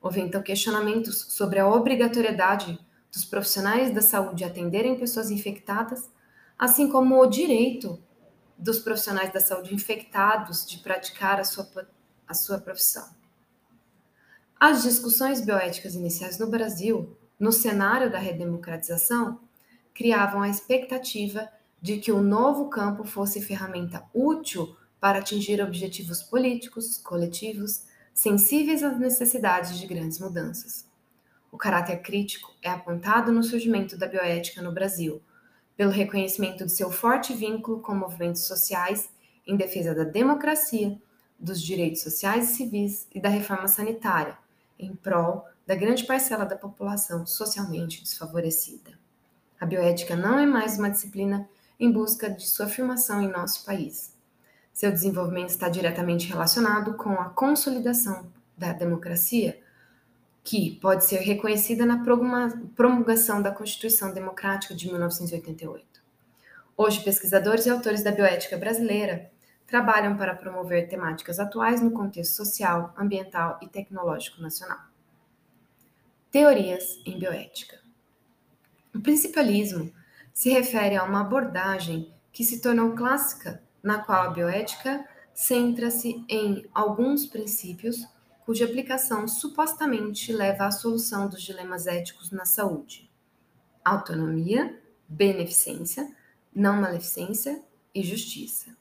Houve 0.01 0.19
então 0.19 0.41
questionamentos 0.41 1.27
sobre 1.29 1.59
a 1.59 1.67
obrigatoriedade 1.67 2.77
dos 3.11 3.23
profissionais 3.23 3.93
da 3.93 4.01
saúde 4.01 4.43
atenderem 4.43 4.99
pessoas 4.99 5.29
infectadas, 5.31 6.11
assim 6.57 6.89
como 6.89 7.21
o 7.21 7.27
direito 7.27 8.01
dos 8.57 8.79
profissionais 8.79 9.31
da 9.31 9.39
saúde 9.39 9.73
infectados 9.73 10.65
de 10.65 10.79
praticar 10.79 11.39
a 11.39 11.43
sua, 11.43 11.69
a 12.27 12.33
sua 12.33 12.57
profissão. 12.57 13.07
As 14.59 14.83
discussões 14.83 15.41
bioéticas 15.41 15.95
iniciais 15.95 16.39
no 16.39 16.47
Brasil, 16.47 17.17
no 17.39 17.51
cenário 17.51 18.11
da 18.11 18.17
redemocratização, 18.17 19.39
criavam 19.93 20.41
a 20.41 20.49
expectativa 20.49 21.49
de 21.81 21.97
que 21.97 22.11
o 22.11 22.21
novo 22.21 22.69
campo 22.69 23.03
fosse 23.03 23.41
ferramenta 23.41 24.03
útil 24.13 24.75
para 25.03 25.19
atingir 25.19 25.61
objetivos 25.61 26.23
políticos, 26.23 26.97
coletivos, 26.97 27.83
sensíveis 28.13 28.81
às 28.81 28.97
necessidades 28.97 29.77
de 29.77 29.85
grandes 29.85 30.17
mudanças. 30.17 30.87
O 31.51 31.57
caráter 31.57 32.01
crítico 32.01 32.55
é 32.61 32.69
apontado 32.69 33.29
no 33.29 33.43
surgimento 33.43 33.97
da 33.97 34.07
bioética 34.07 34.61
no 34.61 34.71
Brasil, 34.71 35.21
pelo 35.75 35.91
reconhecimento 35.91 36.65
de 36.65 36.71
seu 36.71 36.89
forte 36.89 37.33
vínculo 37.33 37.81
com 37.81 37.93
movimentos 37.93 38.45
sociais 38.45 39.09
em 39.45 39.57
defesa 39.57 39.93
da 39.93 40.05
democracia, 40.05 40.97
dos 41.37 41.61
direitos 41.61 42.01
sociais 42.01 42.51
e 42.51 42.55
civis 42.55 43.05
e 43.13 43.19
da 43.19 43.27
reforma 43.27 43.67
sanitária, 43.67 44.37
em 44.79 44.95
prol 44.95 45.45
da 45.67 45.75
grande 45.75 46.05
parcela 46.05 46.45
da 46.45 46.55
população 46.55 47.25
socialmente 47.25 48.01
desfavorecida. 48.01 48.97
A 49.59 49.65
bioética 49.65 50.15
não 50.15 50.39
é 50.39 50.45
mais 50.45 50.79
uma 50.79 50.89
disciplina 50.89 51.45
em 51.77 51.91
busca 51.91 52.29
de 52.29 52.47
sua 52.47 52.67
afirmação 52.67 53.21
em 53.21 53.27
nosso 53.27 53.65
país 53.65 54.12
seu 54.73 54.91
desenvolvimento 54.91 55.49
está 55.49 55.69
diretamente 55.69 56.27
relacionado 56.27 56.95
com 56.95 57.11
a 57.11 57.29
consolidação 57.29 58.25
da 58.57 58.73
democracia, 58.73 59.61
que 60.43 60.77
pode 60.81 61.05
ser 61.05 61.19
reconhecida 61.19 61.85
na 61.85 62.03
promulgação 62.75 63.41
da 63.41 63.51
Constituição 63.51 64.11
Democrática 64.11 64.73
de 64.73 64.87
1988. 64.87 65.85
Hoje, 66.75 67.03
pesquisadores 67.03 67.65
e 67.65 67.69
autores 67.69 68.03
da 68.03 68.11
bioética 68.11 68.57
brasileira 68.57 69.31
trabalham 69.67 70.17
para 70.17 70.35
promover 70.35 70.89
temáticas 70.89 71.39
atuais 71.39 71.81
no 71.81 71.91
contexto 71.91 72.35
social, 72.35 72.93
ambiental 72.97 73.59
e 73.61 73.67
tecnológico 73.67 74.41
nacional. 74.41 74.79
Teorias 76.31 76.99
em 77.05 77.17
bioética. 77.17 77.79
O 78.93 78.99
principalismo 78.99 79.93
se 80.33 80.49
refere 80.49 80.95
a 80.95 81.03
uma 81.03 81.21
abordagem 81.21 82.11
que 82.31 82.43
se 82.43 82.59
tornou 82.59 82.93
clássica 82.93 83.61
na 83.83 83.99
qual 83.99 84.23
a 84.23 84.29
bioética 84.29 85.05
centra-se 85.33 86.23
em 86.29 86.65
alguns 86.73 87.25
princípios 87.25 88.07
cuja 88.45 88.65
aplicação 88.65 89.27
supostamente 89.27 90.31
leva 90.31 90.65
à 90.65 90.71
solução 90.71 91.27
dos 91.27 91.41
dilemas 91.41 91.85
éticos 91.85 92.31
na 92.31 92.45
saúde: 92.45 93.11
autonomia, 93.83 94.81
beneficência, 95.07 96.09
não 96.55 96.79
maleficência 96.79 97.61
e 97.93 98.03
justiça. 98.03 98.75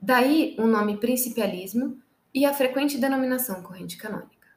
Daí 0.00 0.54
o 0.58 0.66
nome 0.66 0.98
principialismo 0.98 1.98
e 2.32 2.44
a 2.44 2.52
frequente 2.52 2.98
denominação 2.98 3.62
corrente 3.62 3.96
canônica. 3.96 4.48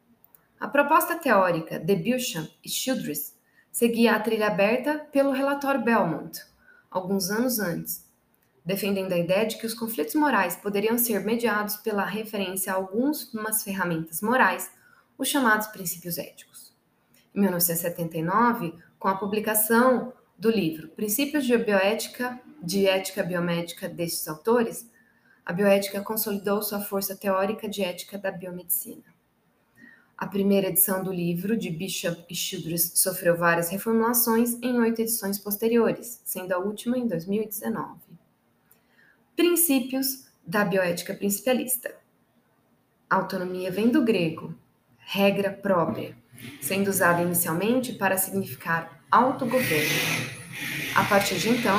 A 0.60 0.68
proposta 0.68 1.16
teórica 1.16 1.80
de 1.80 1.96
Beauchamp 1.96 2.50
e 2.64 2.70
Childress 2.70 3.36
seguia 3.72 4.16
a 4.16 4.20
trilha 4.20 4.48
aberta 4.48 4.98
pelo 5.12 5.32
relatório 5.32 5.84
Belmont, 5.84 6.42
alguns 6.90 7.30
anos 7.30 7.60
antes, 7.60 8.07
defendendo 8.68 9.14
a 9.14 9.18
ideia 9.18 9.46
de 9.46 9.58
que 9.58 9.66
os 9.66 9.74
conflitos 9.74 10.14
morais 10.14 10.58
poderiam 10.58 10.98
ser 10.98 11.24
mediados 11.24 11.78
pela 11.78 12.04
referência 12.04 12.74
a 12.74 12.76
algumas 12.76 13.64
ferramentas 13.64 14.22
morais, 14.22 14.70
os 15.18 15.30
chamados 15.30 15.68
princípios 15.68 16.18
éticos. 16.18 16.76
Em 17.34 17.40
1979, 17.40 18.74
com 19.00 19.08
a 19.08 19.16
publicação 19.16 20.12
do 20.38 20.52
livro 20.52 20.90
Princípios 20.90 21.46
de 21.46 21.58
Bioética, 21.58 22.38
de 22.62 22.86
Ética 22.86 23.24
Biomédica 23.24 23.88
destes 23.88 24.28
autores, 24.28 24.92
a 25.46 25.54
bioética 25.54 26.02
consolidou 26.02 26.62
sua 26.62 26.82
força 26.82 27.16
teórica 27.16 27.70
de 27.70 27.82
ética 27.82 28.18
da 28.18 28.32
biomedicina. 28.32 29.06
A 30.18 30.28
primeira 30.28 30.68
edição 30.68 31.02
do 31.02 31.14
livro, 31.14 31.56
de 31.56 31.70
Bishop 31.70 32.26
e 32.30 32.36
Childress, 32.36 32.92
sofreu 32.96 33.38
várias 33.38 33.70
reformulações 33.70 34.62
em 34.62 34.78
oito 34.78 35.02
edições 35.02 35.40
posteriores, 35.40 36.22
sendo 36.26 36.52
a 36.52 36.58
última 36.58 36.98
em 36.98 37.08
2019. 37.08 38.07
Princípios 39.38 40.26
da 40.44 40.66
bioética 40.66 41.14
principalista. 41.14 41.94
autonomia 43.08 43.70
vem 43.70 43.88
do 43.88 44.04
grego, 44.04 44.56
regra 44.98 45.52
própria, 45.52 46.18
sendo 46.60 46.90
usada 46.90 47.22
inicialmente 47.22 47.94
para 47.94 48.18
significar 48.18 49.00
autogoverno. 49.12 49.94
A 50.96 51.04
partir 51.04 51.38
de 51.38 51.50
então, 51.50 51.78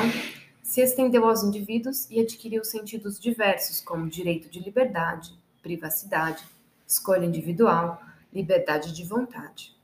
se 0.63 0.79
estendeu 0.79 1.25
aos 1.25 1.43
indivíduos 1.43 2.09
e 2.09 2.21
adquiriu 2.21 2.63
sentidos 2.63 3.19
diversos 3.19 3.81
como 3.81 4.07
direito 4.07 4.49
de 4.49 4.61
liberdade, 4.61 5.37
privacidade, 5.61 6.45
escolha 6.87 7.25
individual, 7.25 8.01
liberdade 8.33 8.93
de 8.93 9.03
vontade. 9.03 9.75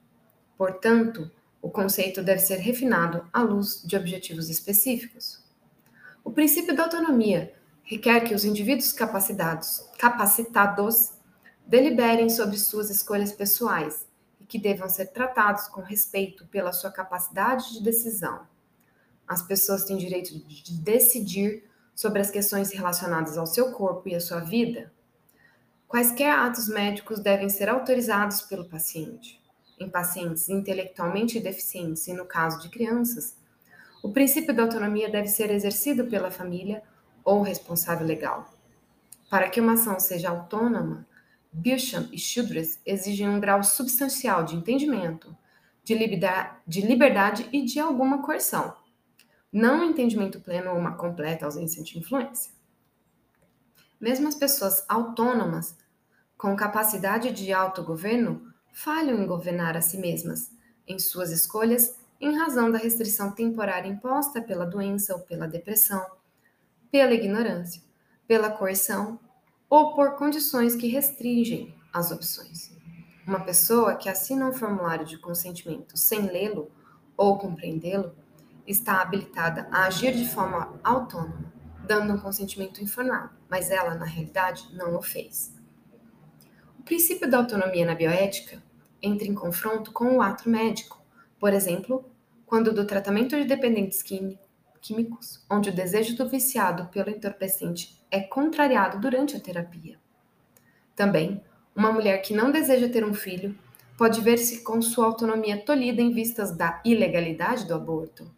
Portanto, 0.57 1.29
o 1.61 1.69
conceito 1.69 2.23
deve 2.23 2.39
ser 2.39 2.59
refinado 2.59 3.27
à 3.33 3.41
luz 3.41 3.83
de 3.83 3.97
objetivos 3.97 4.49
específicos. 4.49 5.43
O 6.23 6.31
princípio 6.31 6.73
da 6.73 6.83
autonomia 6.83 7.53
requer 7.85 8.21
que 8.21 8.35
os 8.35 8.43
indivíduos 8.43 8.91
capacitados, 8.91 9.87
capacitados 9.97 11.13
deliberem 11.65 12.29
sobre 12.29 12.57
suas 12.57 12.89
escolhas 12.89 13.31
pessoais 13.31 14.05
e 14.41 14.45
que 14.45 14.59
devam 14.59 14.89
ser 14.89 15.07
tratados 15.07 15.67
com 15.69 15.79
respeito 15.79 16.45
pela 16.47 16.73
sua 16.73 16.91
capacidade 16.91 17.71
de 17.71 17.81
decisão. 17.81 18.45
As 19.25 19.41
pessoas 19.41 19.85
têm 19.85 19.95
direito 19.97 20.37
de 20.37 20.73
decidir 20.81 21.63
sobre 21.95 22.19
as 22.19 22.29
questões 22.29 22.71
relacionadas 22.71 23.37
ao 23.37 23.47
seu 23.47 23.71
corpo 23.71 24.09
e 24.09 24.15
à 24.15 24.19
sua 24.19 24.41
vida, 24.41 24.91
Quaisquer 25.87 26.31
atos 26.31 26.67
médicos 26.67 27.19
devem 27.19 27.47
ser 27.47 27.69
autorizados 27.69 28.41
pelo 28.41 28.65
paciente. 28.65 29.41
Em 29.79 29.89
pacientes 29.89 30.49
intelectualmente 30.49 31.39
deficientes 31.39 32.07
e 32.07 32.13
no 32.13 32.25
caso 32.25 32.59
de 32.59 32.69
crianças, 32.69 33.37
o 34.03 34.11
princípio 34.11 34.53
da 34.53 34.63
autonomia 34.63 35.09
deve 35.09 35.27
ser 35.27 35.51
exercido 35.51 36.05
pela 36.07 36.31
família 36.31 36.81
ou 37.25 37.41
responsável 37.41 38.07
legal. 38.07 38.53
Para 39.29 39.49
que 39.49 39.59
uma 39.59 39.73
ação 39.73 39.99
seja 39.99 40.29
autônoma, 40.29 41.05
Beauchamp 41.51 42.13
e 42.13 42.17
Childress 42.17 42.79
exigem 42.85 43.27
um 43.27 43.39
grau 43.39 43.63
substancial 43.63 44.45
de 44.45 44.55
entendimento, 44.55 45.35
de 45.83 46.81
liberdade 46.81 47.49
e 47.51 47.63
de 47.63 47.79
alguma 47.79 48.21
coerção, 48.21 48.75
não 49.51 49.79
um 49.79 49.89
entendimento 49.89 50.39
pleno 50.39 50.71
ou 50.71 50.77
uma 50.77 50.95
completa 50.95 51.45
ausência 51.45 51.83
de 51.83 51.97
influência. 51.97 52.51
Mesmo 53.99 54.27
as 54.27 54.35
pessoas 54.35 54.83
autônomas, 54.89 55.75
com 56.37 56.55
capacidade 56.55 57.31
de 57.31 57.53
autogoverno, 57.53 58.53
falham 58.73 59.17
em 59.21 59.25
governar 59.25 59.77
a 59.77 59.81
si 59.81 59.97
mesmas, 59.97 60.51
em 60.85 60.99
suas 60.99 61.31
escolhas, 61.31 61.95
em 62.19 62.37
razão 62.37 62.69
da 62.69 62.77
restrição 62.77 63.31
temporária 63.31 63.87
imposta 63.87 64.41
pela 64.41 64.65
doença 64.65 65.13
ou 65.13 65.21
pela 65.21 65.47
depressão, 65.47 66.05
pela 66.95 67.13
ignorância, 67.13 67.81
pela 68.25 68.49
coerção 68.49 69.19
ou 69.69 69.93
por 69.93 70.15
condições 70.15 70.77
que 70.77 70.87
restringem 70.87 71.75
as 71.91 72.09
opções. 72.09 72.73
Uma 73.27 73.41
pessoa 73.41 73.95
que 73.95 74.07
assina 74.07 74.47
um 74.47 74.53
formulário 74.53 75.05
de 75.05 75.17
consentimento 75.17 75.97
sem 75.97 76.21
lê-lo 76.21 76.71
ou 77.17 77.37
compreendê-lo 77.37 78.15
está 78.65 79.01
habilitada 79.01 79.67
a 79.73 79.87
agir 79.87 80.15
de 80.15 80.25
forma 80.25 80.79
autônoma 80.81 81.53
dando 81.85 82.13
um 82.13 82.17
consentimento 82.17 82.81
informado, 82.81 83.31
mas 83.49 83.69
ela, 83.69 83.93
na 83.93 84.05
realidade, 84.05 84.69
não 84.73 84.95
o 84.95 85.01
fez. 85.01 85.53
O 86.79 86.83
princípio 86.83 87.29
da 87.29 87.39
autonomia 87.39 87.85
na 87.85 87.93
bioética 87.93 88.63
entra 89.01 89.27
em 89.27 89.35
confronto 89.35 89.91
com 89.91 90.15
o 90.15 90.21
ato 90.21 90.49
médico, 90.49 91.03
por 91.41 91.51
exemplo, 91.51 92.09
quando 92.45 92.73
do 92.73 92.87
tratamento 92.87 93.35
de 93.35 93.43
dependentes 93.43 94.01
químicos, 94.01 94.44
onde 95.49 95.69
o 95.69 95.73
desejo 95.73 96.15
do 96.15 96.27
viciado 96.27 96.87
pelo 96.87 97.09
entorpecente 97.09 97.99
é 98.11 98.19
contrariado 98.19 98.99
durante 98.99 99.35
a 99.35 99.39
terapia. 99.39 99.97
Também, 100.95 101.41
uma 101.75 101.91
mulher 101.91 102.21
que 102.21 102.33
não 102.33 102.51
deseja 102.51 102.89
ter 102.89 103.03
um 103.05 103.13
filho 103.13 103.57
pode 103.97 104.21
ver-se 104.21 104.63
com 104.63 104.81
sua 104.81 105.05
autonomia 105.05 105.63
tolhida 105.63 106.01
em 106.01 106.11
vistas 106.11 106.55
da 106.55 106.81
ilegalidade 106.83 107.65
do 107.65 107.73
aborto 107.73 108.29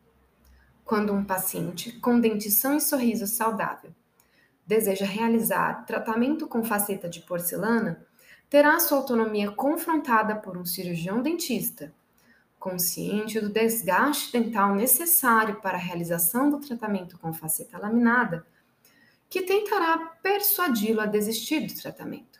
quando 0.87 1.11
um 1.11 1.23
paciente 1.23 1.91
com 1.99 2.17
dentição 2.17 2.77
e 2.77 2.81
sorriso 2.81 3.27
saudável 3.27 3.91
deseja 4.65 5.05
realizar 5.05 5.85
tratamento 5.85 6.47
com 6.47 6.63
faceta 6.63 7.07
de 7.07 7.21
porcelana, 7.21 8.05
terá 8.49 8.79
sua 8.79 8.97
autonomia 8.97 9.51
confrontada 9.51 10.35
por 10.35 10.57
um 10.57 10.65
cirurgião 10.65 11.21
dentista, 11.21 11.93
consciente 12.59 13.39
do 13.39 13.49
desgaste 13.49 14.31
dental 14.31 14.75
necessário 14.75 15.61
para 15.61 15.77
a 15.77 15.81
realização 15.81 16.49
do 16.49 16.59
tratamento 16.59 17.17
com 17.19 17.33
faceta 17.33 17.77
laminada, 17.77 18.45
que 19.29 19.41
tentará 19.41 19.97
persuadi-lo 20.21 21.01
a 21.01 21.05
desistir 21.05 21.67
do 21.67 21.81
tratamento. 21.81 22.39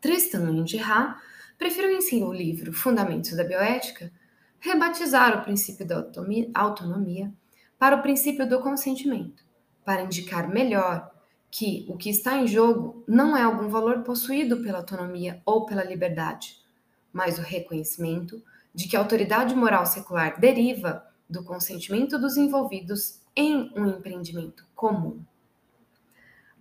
Tristan 0.00 0.66
Gerard 0.66 1.20
preferiu 1.58 1.96
em 1.96 2.00
seu 2.00 2.32
livro 2.32 2.72
Fundamentos 2.72 3.36
da 3.36 3.44
Bioética 3.44 4.12
rebatizar 4.58 5.38
o 5.38 5.44
princípio 5.44 5.86
da 5.86 6.04
autonomia 6.54 7.32
para 7.78 7.96
o 7.96 8.02
princípio 8.02 8.48
do 8.48 8.60
consentimento, 8.60 9.44
para 9.84 10.02
indicar 10.02 10.48
melhor 10.48 11.10
que 11.50 11.84
o 11.88 11.96
que 11.96 12.08
está 12.08 12.38
em 12.38 12.46
jogo 12.46 13.04
não 13.06 13.36
é 13.36 13.42
algum 13.42 13.68
valor 13.68 14.02
possuído 14.02 14.62
pela 14.62 14.78
autonomia 14.78 15.42
ou 15.44 15.66
pela 15.66 15.84
liberdade, 15.84 16.56
mas 17.12 17.38
o 17.38 17.42
reconhecimento 17.42 18.42
de 18.74 18.88
que 18.88 18.96
a 18.96 19.00
autoridade 19.00 19.54
moral 19.54 19.86
secular 19.86 20.38
deriva 20.40 21.06
do 21.28 21.44
consentimento 21.44 22.18
dos 22.18 22.36
envolvidos 22.36 23.20
em 23.34 23.72
um 23.76 23.86
empreendimento 23.86 24.66
comum. 24.74 25.24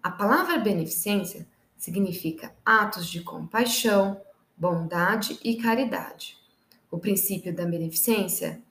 A 0.01 0.09
palavra 0.09 0.57
beneficência 0.57 1.47
significa 1.77 2.55
atos 2.65 3.07
de 3.07 3.21
compaixão, 3.21 4.21
bondade 4.57 5.39
e 5.43 5.55
caridade. 5.55 6.37
O 6.89 6.97
princípio 6.97 7.53
da 7.53 7.65
beneficência 7.65 8.61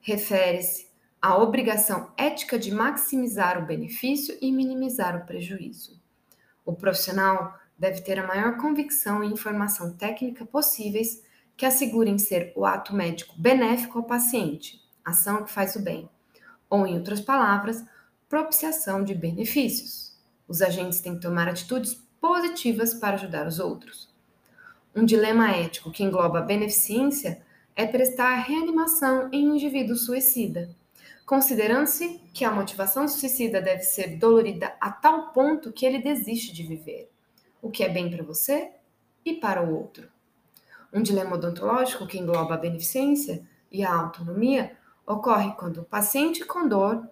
refere-se 0.00 0.88
à 1.20 1.36
obrigação 1.36 2.12
ética 2.16 2.58
de 2.58 2.70
maximizar 2.70 3.62
o 3.62 3.66
benefício 3.66 4.36
e 4.40 4.52
minimizar 4.52 5.16
o 5.16 5.26
prejuízo. 5.26 6.00
O 6.64 6.74
profissional 6.74 7.58
deve 7.78 8.00
ter 8.00 8.18
a 8.18 8.26
maior 8.26 8.56
convicção 8.58 9.22
e 9.22 9.32
informação 9.32 9.96
técnica 9.96 10.44
possíveis 10.44 11.22
que 11.58 11.66
assegurem 11.66 12.16
ser 12.18 12.52
o 12.54 12.64
ato 12.64 12.94
médico 12.94 13.34
benéfico 13.36 13.98
ao 13.98 14.04
paciente, 14.04 14.80
ação 15.04 15.42
que 15.42 15.50
faz 15.50 15.74
o 15.74 15.82
bem, 15.82 16.08
ou, 16.70 16.86
em 16.86 16.96
outras 16.96 17.20
palavras, 17.20 17.84
propiciação 18.28 19.02
de 19.02 19.12
benefícios. 19.12 20.16
Os 20.46 20.62
agentes 20.62 21.00
têm 21.00 21.16
que 21.16 21.20
tomar 21.20 21.48
atitudes 21.48 22.00
positivas 22.20 22.94
para 22.94 23.14
ajudar 23.16 23.44
os 23.48 23.58
outros. 23.58 24.08
Um 24.94 25.04
dilema 25.04 25.50
ético 25.50 25.90
que 25.90 26.04
engloba 26.04 26.38
a 26.38 26.42
beneficência 26.42 27.42
é 27.74 27.84
prestar 27.84 28.36
reanimação 28.36 29.28
em 29.32 29.50
um 29.50 29.56
indivíduo 29.56 29.96
suicida, 29.96 30.70
considerando-se 31.26 32.20
que 32.32 32.44
a 32.44 32.52
motivação 32.52 33.08
suicida 33.08 33.60
deve 33.60 33.82
ser 33.82 34.16
dolorida 34.16 34.76
a 34.80 34.92
tal 34.92 35.32
ponto 35.32 35.72
que 35.72 35.84
ele 35.84 35.98
desiste 35.98 36.52
de 36.52 36.62
viver, 36.62 37.10
o 37.60 37.68
que 37.68 37.82
é 37.82 37.88
bem 37.88 38.08
para 38.08 38.22
você 38.22 38.70
e 39.24 39.34
para 39.34 39.60
o 39.60 39.76
outro. 39.76 40.08
Um 40.92 41.02
dilema 41.02 41.36
odontológico 41.36 42.06
que 42.06 42.18
engloba 42.18 42.54
a 42.54 42.58
beneficência 42.58 43.46
e 43.70 43.84
a 43.84 43.94
autonomia 43.94 44.76
ocorre 45.06 45.52
quando 45.52 45.82
o 45.82 45.84
paciente 45.84 46.44
com 46.44 46.66
dor 46.66 47.06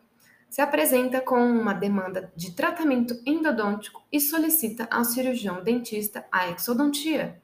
se 0.49 0.61
apresenta 0.61 1.21
com 1.21 1.39
uma 1.39 1.75
demanda 1.75 2.33
de 2.35 2.53
tratamento 2.53 3.21
endodôntico 3.27 4.03
e 4.11 4.21
solicita 4.21 4.89
ao 4.91 5.05
cirurgião 5.05 5.63
dentista 5.63 6.25
a 6.33 6.49
exodontia. 6.49 7.41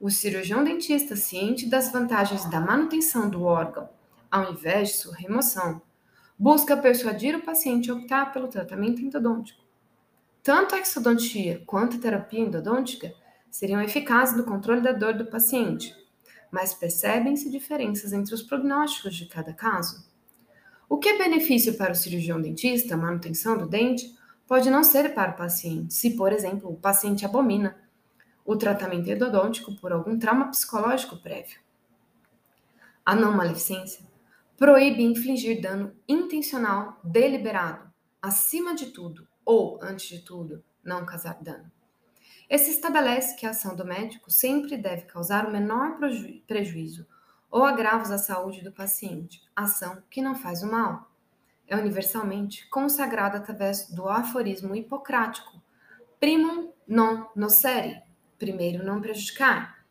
O 0.00 0.10
cirurgião 0.10 0.62
dentista, 0.62 1.16
ciente 1.16 1.66
das 1.66 1.90
vantagens 1.90 2.44
da 2.50 2.60
manutenção 2.60 3.28
do 3.28 3.44
órgão, 3.44 3.88
ao 4.30 4.52
invés 4.52 4.88
de 4.88 4.94
sua 4.96 5.16
remoção, 5.16 5.80
busca 6.38 6.76
persuadir 6.76 7.34
o 7.34 7.42
paciente 7.42 7.90
a 7.90 7.94
optar 7.94 8.32
pelo 8.32 8.48
tratamento 8.48 9.00
endodôntico. 9.00 9.64
Tanto 10.42 10.74
a 10.74 10.80
exodontia 10.80 11.62
quanto 11.66 11.96
a 11.96 12.00
terapia 12.00 12.40
endodôntica 12.40 13.12
seriam 13.58 13.82
eficazes 13.82 14.36
no 14.36 14.44
controle 14.44 14.80
da 14.80 14.92
dor 14.92 15.14
do 15.14 15.26
paciente, 15.26 15.92
mas 16.48 16.74
percebem-se 16.74 17.50
diferenças 17.50 18.12
entre 18.12 18.32
os 18.32 18.40
prognósticos 18.40 19.16
de 19.16 19.26
cada 19.26 19.52
caso. 19.52 20.08
O 20.88 20.96
que 20.96 21.08
é 21.08 21.18
benefício 21.18 21.76
para 21.76 21.90
o 21.90 21.94
cirurgião 21.96 22.40
dentista, 22.40 22.96
manutenção 22.96 23.58
do 23.58 23.66
dente, 23.66 24.16
pode 24.46 24.70
não 24.70 24.84
ser 24.84 25.12
para 25.12 25.32
o 25.32 25.36
paciente, 25.36 25.92
se, 25.92 26.10
por 26.10 26.32
exemplo, 26.32 26.70
o 26.70 26.76
paciente 26.76 27.26
abomina 27.26 27.76
o 28.44 28.54
tratamento 28.54 29.10
endodôntico 29.10 29.74
por 29.74 29.90
algum 29.90 30.16
trauma 30.16 30.52
psicológico 30.52 31.16
prévio. 31.16 31.58
A 33.04 33.16
não 33.16 33.32
maleficência 33.32 34.06
proíbe 34.56 35.02
infligir 35.02 35.60
dano 35.60 35.92
intencional 36.08 37.00
deliberado, 37.02 37.90
acima 38.22 38.72
de 38.72 38.86
tudo, 38.86 39.26
ou, 39.44 39.80
antes 39.82 40.06
de 40.06 40.20
tudo, 40.20 40.62
não 40.84 41.04
causar 41.04 41.42
dano. 41.42 41.68
Esse 42.48 42.70
estabelece 42.70 43.36
que 43.36 43.46
a 43.46 43.50
ação 43.50 43.76
do 43.76 43.84
médico 43.84 44.30
sempre 44.30 44.76
deve 44.76 45.02
causar 45.02 45.46
o 45.46 45.52
menor 45.52 45.98
prejuízo 46.46 47.06
ou 47.50 47.64
agravos 47.64 48.10
à 48.10 48.18
saúde 48.18 48.62
do 48.62 48.72
paciente, 48.72 49.42
ação 49.54 50.02
que 50.10 50.22
não 50.22 50.34
faz 50.34 50.62
o 50.62 50.70
mal. 50.70 51.10
É 51.66 51.76
universalmente 51.76 52.66
consagrada 52.68 53.38
através 53.38 53.90
do 53.90 54.08
aforismo 54.08 54.74
hipocrático 54.74 55.60
primum 56.18 56.72
non 56.86 57.26
nocere, 57.36 58.02
primeiro 58.38 58.84
não 58.84 59.00
prejudicar, 59.00 59.84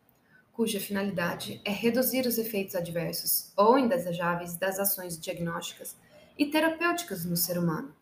cuja 0.52 0.80
finalidade 0.80 1.62
é 1.64 1.72
reduzir 1.72 2.26
os 2.26 2.38
efeitos 2.38 2.76
adversos 2.76 3.54
ou 3.56 3.78
indesejáveis 3.78 4.58
das 4.58 4.80
ações 4.80 5.20
diagnósticas 5.20 5.96
e 6.38 6.48
terapêuticas 6.48 7.24
no 7.24 7.38
ser 7.38 7.58
humano. 7.58 7.96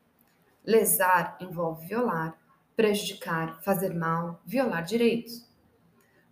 Lesar 0.66 1.38
envolve 1.40 1.86
violar, 1.86 2.36
prejudicar, 2.76 3.62
fazer 3.64 3.94
mal, 3.94 4.42
violar 4.46 4.84
direitos. 4.84 5.46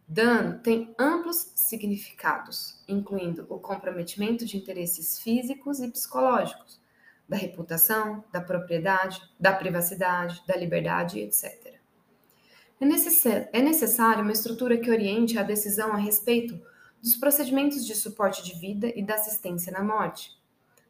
Dano 0.07 0.59
tem 0.59 0.93
amplos 0.99 1.51
significados, 1.55 2.83
incluindo 2.87 3.45
o 3.49 3.59
comprometimento 3.59 4.45
de 4.45 4.57
interesses 4.57 5.19
físicos 5.19 5.79
e 5.79 5.89
psicológicos, 5.89 6.81
da 7.27 7.37
reputação, 7.37 8.23
da 8.31 8.41
propriedade, 8.41 9.21
da 9.39 9.53
privacidade, 9.53 10.43
da 10.45 10.55
liberdade, 10.55 11.19
etc. 11.19 11.73
É, 12.79 13.59
é 13.59 13.61
necessário 13.61 14.23
uma 14.23 14.33
estrutura 14.33 14.77
que 14.77 14.91
oriente 14.91 15.39
a 15.39 15.43
decisão 15.43 15.93
a 15.93 15.97
respeito 15.97 16.59
dos 17.01 17.15
procedimentos 17.15 17.85
de 17.85 17.95
suporte 17.95 18.43
de 18.43 18.59
vida 18.59 18.91
e 18.93 19.01
da 19.01 19.15
assistência 19.15 19.71
na 19.71 19.83
morte. 19.83 20.31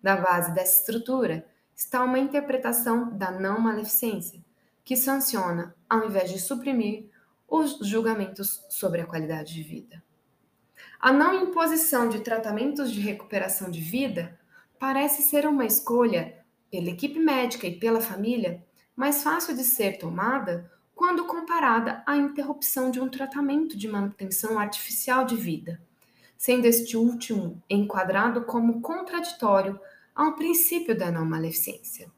Na 0.01 0.15
base 0.15 0.53
dessa 0.53 0.79
estrutura 0.79 1.45
está 1.75 2.03
uma 2.03 2.19
interpretação 2.19 3.15
da 3.15 3.31
não 3.31 3.59
maleficência, 3.59 4.43
que 4.83 4.95
sanciona, 4.95 5.75
ao 5.89 6.05
invés 6.05 6.31
de 6.31 6.39
suprimir, 6.39 7.09
os 7.47 7.77
julgamentos 7.87 8.65
sobre 8.69 9.01
a 9.01 9.05
qualidade 9.05 9.53
de 9.53 9.63
vida. 9.63 10.03
A 10.99 11.11
não 11.11 11.43
imposição 11.43 12.09
de 12.09 12.21
tratamentos 12.21 12.91
de 12.91 12.99
recuperação 12.99 13.69
de 13.69 13.79
vida 13.79 14.39
parece 14.79 15.21
ser 15.21 15.45
uma 15.45 15.65
escolha, 15.65 16.43
pela 16.71 16.89
equipe 16.89 17.19
médica 17.19 17.67
e 17.67 17.79
pela 17.79 18.01
família, 18.01 18.65
mais 18.95 19.23
fácil 19.23 19.55
de 19.55 19.63
ser 19.63 19.97
tomada 19.97 20.71
quando 20.95 21.25
comparada 21.25 22.03
à 22.05 22.15
interrupção 22.15 22.89
de 22.89 22.99
um 22.99 23.09
tratamento 23.09 23.77
de 23.77 23.87
manutenção 23.87 24.57
artificial 24.59 25.25
de 25.25 25.35
vida, 25.35 25.81
sendo 26.37 26.65
este 26.65 26.97
último 26.97 27.61
enquadrado 27.69 28.43
como 28.43 28.81
contraditório 28.81 29.79
ao 30.15 30.35
princípio 30.35 30.97
da 30.97 31.11
não 31.11 31.25
maleficência. 31.25 32.11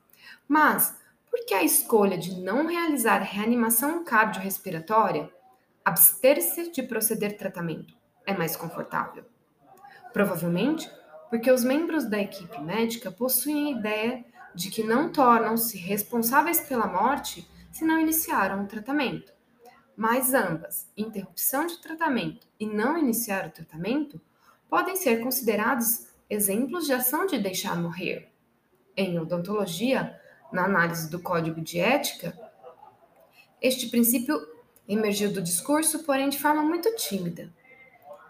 Mas, 0.47 0.95
porque 1.35 1.53
a 1.53 1.63
escolha 1.63 2.17
de 2.17 2.39
não 2.39 2.65
realizar 2.65 3.17
reanimação 3.17 4.05
cardiorrespiratória, 4.05 5.29
abster-se 5.83 6.71
de 6.71 6.81
proceder 6.81 7.35
tratamento, 7.37 7.93
é 8.25 8.33
mais 8.33 8.55
confortável. 8.55 9.25
Provavelmente 10.13 10.89
porque 11.29 11.51
os 11.51 11.65
membros 11.65 12.05
da 12.05 12.17
equipe 12.17 12.57
médica 12.61 13.11
possuem 13.11 13.67
a 13.67 13.77
ideia 13.77 14.25
de 14.55 14.71
que 14.71 14.81
não 14.81 15.11
tornam-se 15.11 15.77
responsáveis 15.77 16.61
pela 16.61 16.87
morte 16.87 17.45
se 17.69 17.83
não 17.83 17.99
iniciaram 17.99 18.63
o 18.63 18.67
tratamento. 18.67 19.33
Mas 19.93 20.33
ambas, 20.33 20.89
interrupção 20.95 21.67
de 21.67 21.81
tratamento 21.81 22.47
e 22.57 22.65
não 22.65 22.97
iniciar 22.97 23.45
o 23.45 23.51
tratamento, 23.51 24.21
podem 24.69 24.95
ser 24.95 25.21
considerados 25.21 26.07
exemplos 26.29 26.85
de 26.85 26.93
ação 26.93 27.25
de 27.25 27.37
deixar 27.37 27.75
morrer. 27.75 28.31
Em 28.95 29.19
odontologia, 29.19 30.17
na 30.51 30.65
análise 30.65 31.09
do 31.09 31.19
código 31.19 31.61
de 31.61 31.79
ética, 31.79 32.37
este 33.61 33.87
princípio 33.87 34.39
emergiu 34.87 35.33
do 35.33 35.41
discurso, 35.41 36.03
porém 36.03 36.29
de 36.29 36.37
forma 36.37 36.61
muito 36.61 36.93
tímida. 36.95 37.51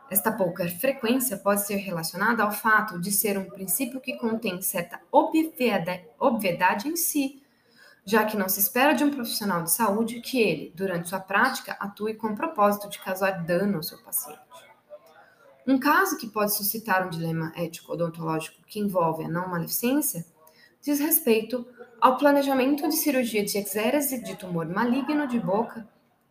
Esta 0.09 0.31
pouca 0.31 0.67
frequência 0.69 1.37
pode 1.37 1.65
ser 1.65 1.77
relacionada 1.77 2.43
ao 2.43 2.51
fato 2.51 2.99
de 2.99 3.11
ser 3.11 3.37
um 3.37 3.49
princípio 3.49 3.99
que 3.99 4.17
contém 4.17 4.61
certa 4.61 5.01
obviedade 5.11 6.87
em 6.87 6.95
si, 6.95 7.41
já 8.05 8.23
que 8.23 8.37
não 8.37 8.47
se 8.47 8.59
espera 8.59 8.93
de 8.93 9.03
um 9.03 9.09
profissional 9.09 9.63
de 9.63 9.71
saúde 9.71 10.21
que 10.21 10.39
ele, 10.39 10.71
durante 10.75 11.09
sua 11.09 11.19
prática, 11.19 11.75
atue 11.79 12.13
com 12.13 12.27
o 12.27 12.35
propósito 12.35 12.87
de 12.87 12.99
causar 12.99 13.43
dano 13.43 13.77
ao 13.77 13.83
seu 13.83 13.97
paciente. 13.97 14.39
Um 15.67 15.79
caso 15.79 16.17
que 16.17 16.27
pode 16.27 16.53
suscitar 16.53 17.07
um 17.07 17.09
dilema 17.09 17.51
ético-odontológico 17.55 18.61
que 18.67 18.79
envolve 18.79 19.23
a 19.23 19.27
não 19.27 19.49
maleficência 19.49 20.23
diz 20.85 20.99
respeito 20.99 21.67
ao 21.99 22.15
planejamento 22.15 22.87
de 22.87 22.95
cirurgia 22.95 23.43
de 23.43 23.57
exérese 23.57 24.23
de 24.23 24.35
tumor 24.35 24.67
maligno 24.67 25.27
de 25.27 25.39
boca 25.39 25.89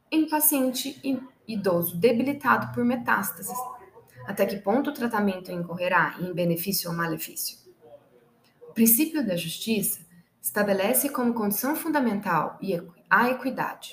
em 0.08 0.28
paciente 0.28 0.96
idoso 1.48 1.96
debilitado 1.96 2.72
por 2.72 2.84
metástases. 2.84 3.58
Até 4.24 4.46
que 4.46 4.58
ponto 4.58 4.90
o 4.90 4.94
tratamento 4.94 5.50
incorrerá 5.50 6.14
em 6.20 6.32
benefício 6.32 6.88
ou 6.88 6.96
malefício? 6.96 7.58
O 8.62 8.72
princípio 8.72 9.26
da 9.26 9.34
justiça 9.34 9.98
estabelece 10.40 11.08
como 11.08 11.34
condição 11.34 11.74
fundamental 11.74 12.56
a 13.10 13.30
equidade, 13.30 13.92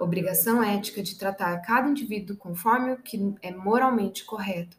obrigação 0.00 0.60
ética 0.60 1.04
de 1.04 1.16
tratar 1.16 1.56
cada 1.58 1.88
indivíduo 1.88 2.36
conforme 2.36 2.94
o 2.94 2.98
que 2.98 3.32
é 3.40 3.52
moralmente 3.52 4.24
correto 4.24 4.76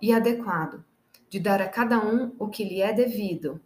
e 0.00 0.12
adequado, 0.12 0.84
de 1.28 1.40
dar 1.40 1.60
a 1.60 1.68
cada 1.68 1.98
um 1.98 2.36
o 2.38 2.48
que 2.48 2.62
lhe 2.62 2.80
é 2.80 2.92
devido, 2.92 3.60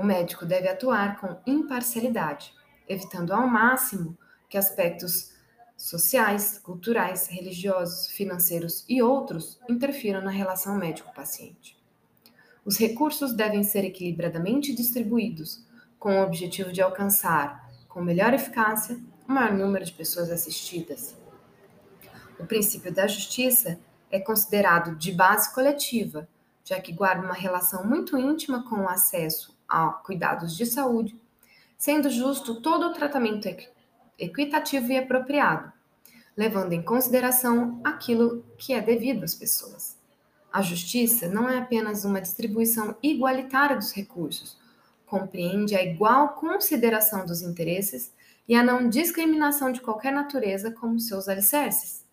o 0.00 0.04
médico 0.04 0.46
deve 0.46 0.66
atuar 0.66 1.20
com 1.20 1.36
imparcialidade, 1.46 2.54
evitando 2.88 3.34
ao 3.34 3.46
máximo 3.46 4.16
que 4.48 4.56
aspectos 4.56 5.32
sociais, 5.76 6.58
culturais, 6.58 7.28
religiosos, 7.28 8.06
financeiros 8.06 8.82
e 8.88 9.02
outros 9.02 9.60
interfiram 9.68 10.22
na 10.22 10.30
relação 10.30 10.74
médico-paciente. 10.74 11.78
Os 12.64 12.78
recursos 12.78 13.34
devem 13.34 13.62
ser 13.62 13.84
equilibradamente 13.84 14.74
distribuídos, 14.74 15.66
com 15.98 16.18
o 16.18 16.24
objetivo 16.24 16.72
de 16.72 16.80
alcançar, 16.80 17.70
com 17.86 18.00
melhor 18.00 18.32
eficácia, 18.32 18.98
o 19.28 19.32
maior 19.32 19.52
número 19.52 19.84
de 19.84 19.92
pessoas 19.92 20.30
assistidas. 20.30 21.14
O 22.38 22.46
princípio 22.46 22.90
da 22.90 23.06
justiça 23.06 23.78
é 24.10 24.18
considerado 24.18 24.96
de 24.96 25.12
base 25.12 25.52
coletiva, 25.54 26.26
já 26.64 26.80
que 26.80 26.90
guarda 26.90 27.22
uma 27.22 27.34
relação 27.34 27.86
muito 27.86 28.16
íntima 28.16 28.66
com 28.66 28.76
o 28.76 28.88
acesso 28.88 29.59
a 29.70 29.88
cuidados 29.88 30.56
de 30.56 30.66
saúde, 30.66 31.16
sendo 31.78 32.10
justo 32.10 32.60
todo 32.60 32.86
o 32.86 32.92
tratamento 32.92 33.48
equitativo 34.18 34.92
e 34.92 34.98
apropriado, 34.98 35.72
levando 36.36 36.72
em 36.72 36.82
consideração 36.82 37.80
aquilo 37.84 38.44
que 38.58 38.74
é 38.74 38.80
devido 38.80 39.24
às 39.24 39.34
pessoas. 39.34 39.96
A 40.52 40.60
justiça 40.62 41.28
não 41.28 41.48
é 41.48 41.58
apenas 41.58 42.04
uma 42.04 42.20
distribuição 42.20 42.96
igualitária 43.02 43.76
dos 43.76 43.92
recursos, 43.92 44.58
compreende 45.06 45.76
a 45.76 45.82
igual 45.82 46.30
consideração 46.30 47.24
dos 47.24 47.40
interesses 47.40 48.12
e 48.48 48.54
a 48.54 48.62
não 48.62 48.88
discriminação 48.88 49.70
de 49.70 49.80
qualquer 49.80 50.12
natureza 50.12 50.72
como 50.72 50.98
seus 50.98 51.28
alicerces. 51.28 52.04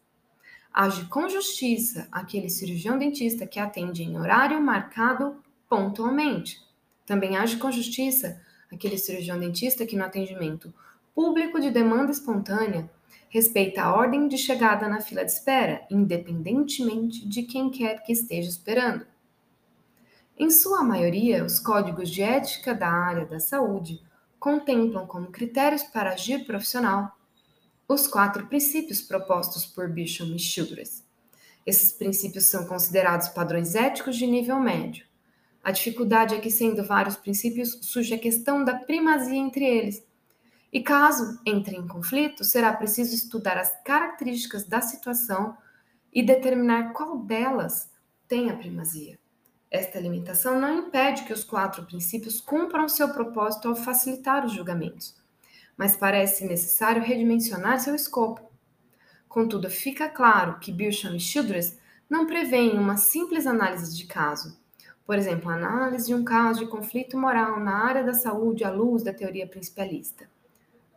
Age 0.71 1.05
com 1.05 1.27
justiça 1.27 2.07
aquele 2.11 2.49
cirurgião 2.49 2.99
dentista 2.99 3.47
que 3.47 3.59
atende 3.59 4.03
em 4.03 4.19
horário 4.19 4.61
marcado 4.61 5.41
pontualmente, 5.67 6.61
também 7.07 7.37
age 7.37 7.57
com 7.57 7.71
justiça 7.71 8.39
aquele 8.71 8.97
cirurgião 8.97 9.39
dentista 9.39 9.85
que, 9.85 9.95
no 9.95 10.03
atendimento 10.03 10.73
público 11.15 11.59
de 11.59 11.71
demanda 11.71 12.11
espontânea, 12.11 12.89
respeita 13.29 13.81
a 13.81 13.95
ordem 13.95 14.27
de 14.27 14.37
chegada 14.37 14.87
na 14.87 15.01
fila 15.01 15.25
de 15.25 15.31
espera, 15.31 15.87
independentemente 15.89 17.27
de 17.27 17.43
quem 17.43 17.69
quer 17.69 18.03
que 18.03 18.11
esteja 18.11 18.49
esperando. 18.49 19.07
Em 20.37 20.51
sua 20.51 20.83
maioria, 20.83 21.43
os 21.43 21.59
códigos 21.59 22.09
de 22.09 22.21
ética 22.21 22.75
da 22.75 22.89
área 22.89 23.25
da 23.25 23.39
saúde 23.39 24.01
contemplam 24.39 25.07
como 25.07 25.31
critérios 25.31 25.83
para 25.83 26.11
agir 26.11 26.45
profissional 26.45 27.17
os 27.87 28.05
quatro 28.05 28.45
princípios 28.47 29.01
propostos 29.01 29.65
por 29.65 29.89
Bishop 29.89 30.29
e 30.35 30.37
Childress. 30.37 31.03
Esses 31.65 31.91
princípios 31.91 32.45
são 32.45 32.65
considerados 32.65 33.29
padrões 33.29 33.75
éticos 33.75 34.17
de 34.17 34.27
nível 34.27 34.59
médio. 34.59 35.05
A 35.67 35.71
dificuldade 35.71 36.33
é 36.33 36.39
que, 36.39 36.49
sendo 36.49 36.81
vários 36.81 37.17
princípios, 37.17 37.79
surge 37.81 38.13
a 38.13 38.17
questão 38.17 38.63
da 38.63 38.75
primazia 38.75 39.35
entre 39.37 39.65
eles. 39.65 40.01
E 40.71 40.81
caso 40.81 41.41
entrem 41.45 41.81
em 41.81 41.87
conflito, 41.89 42.45
será 42.45 42.71
preciso 42.71 43.13
estudar 43.13 43.57
as 43.57 43.77
características 43.83 44.63
da 44.65 44.79
situação 44.79 45.57
e 46.13 46.23
determinar 46.23 46.93
qual 46.93 47.17
delas 47.17 47.91
tem 48.29 48.49
a 48.49 48.55
primazia. 48.55 49.19
Esta 49.69 49.99
limitação 49.99 50.57
não 50.57 50.87
impede 50.87 51.25
que 51.25 51.33
os 51.33 51.43
quatro 51.43 51.83
princípios 51.83 52.39
cumpram 52.39 52.87
seu 52.87 53.09
propósito 53.09 53.67
ao 53.67 53.75
facilitar 53.75 54.45
os 54.45 54.53
julgamentos, 54.53 55.17
mas 55.75 55.97
parece 55.97 56.45
necessário 56.45 57.03
redimensionar 57.03 57.81
seu 57.81 57.93
escopo. 57.93 58.49
Contudo, 59.27 59.69
fica 59.69 60.07
claro 60.07 60.59
que 60.59 60.71
Bircham 60.71 61.13
e 61.13 61.19
Childress 61.19 61.77
não 62.09 62.25
prevêem 62.25 62.79
uma 62.79 62.95
simples 62.95 63.45
análise 63.45 63.93
de 63.97 64.05
caso. 64.05 64.65
Por 65.07 65.17
exemplo, 65.17 65.49
análise 65.49 66.07
de 66.07 66.13
um 66.13 66.25
caso 66.25 66.59
de 66.59 66.67
conflito 66.67 67.17
moral 67.17 67.61
na 67.61 67.85
área 67.85 68.03
da 68.03 68.13
saúde 68.13 68.65
à 68.65 68.69
luz 68.69 69.03
da 69.03 69.13
teoria 69.13 69.47
principalista. 69.47 70.29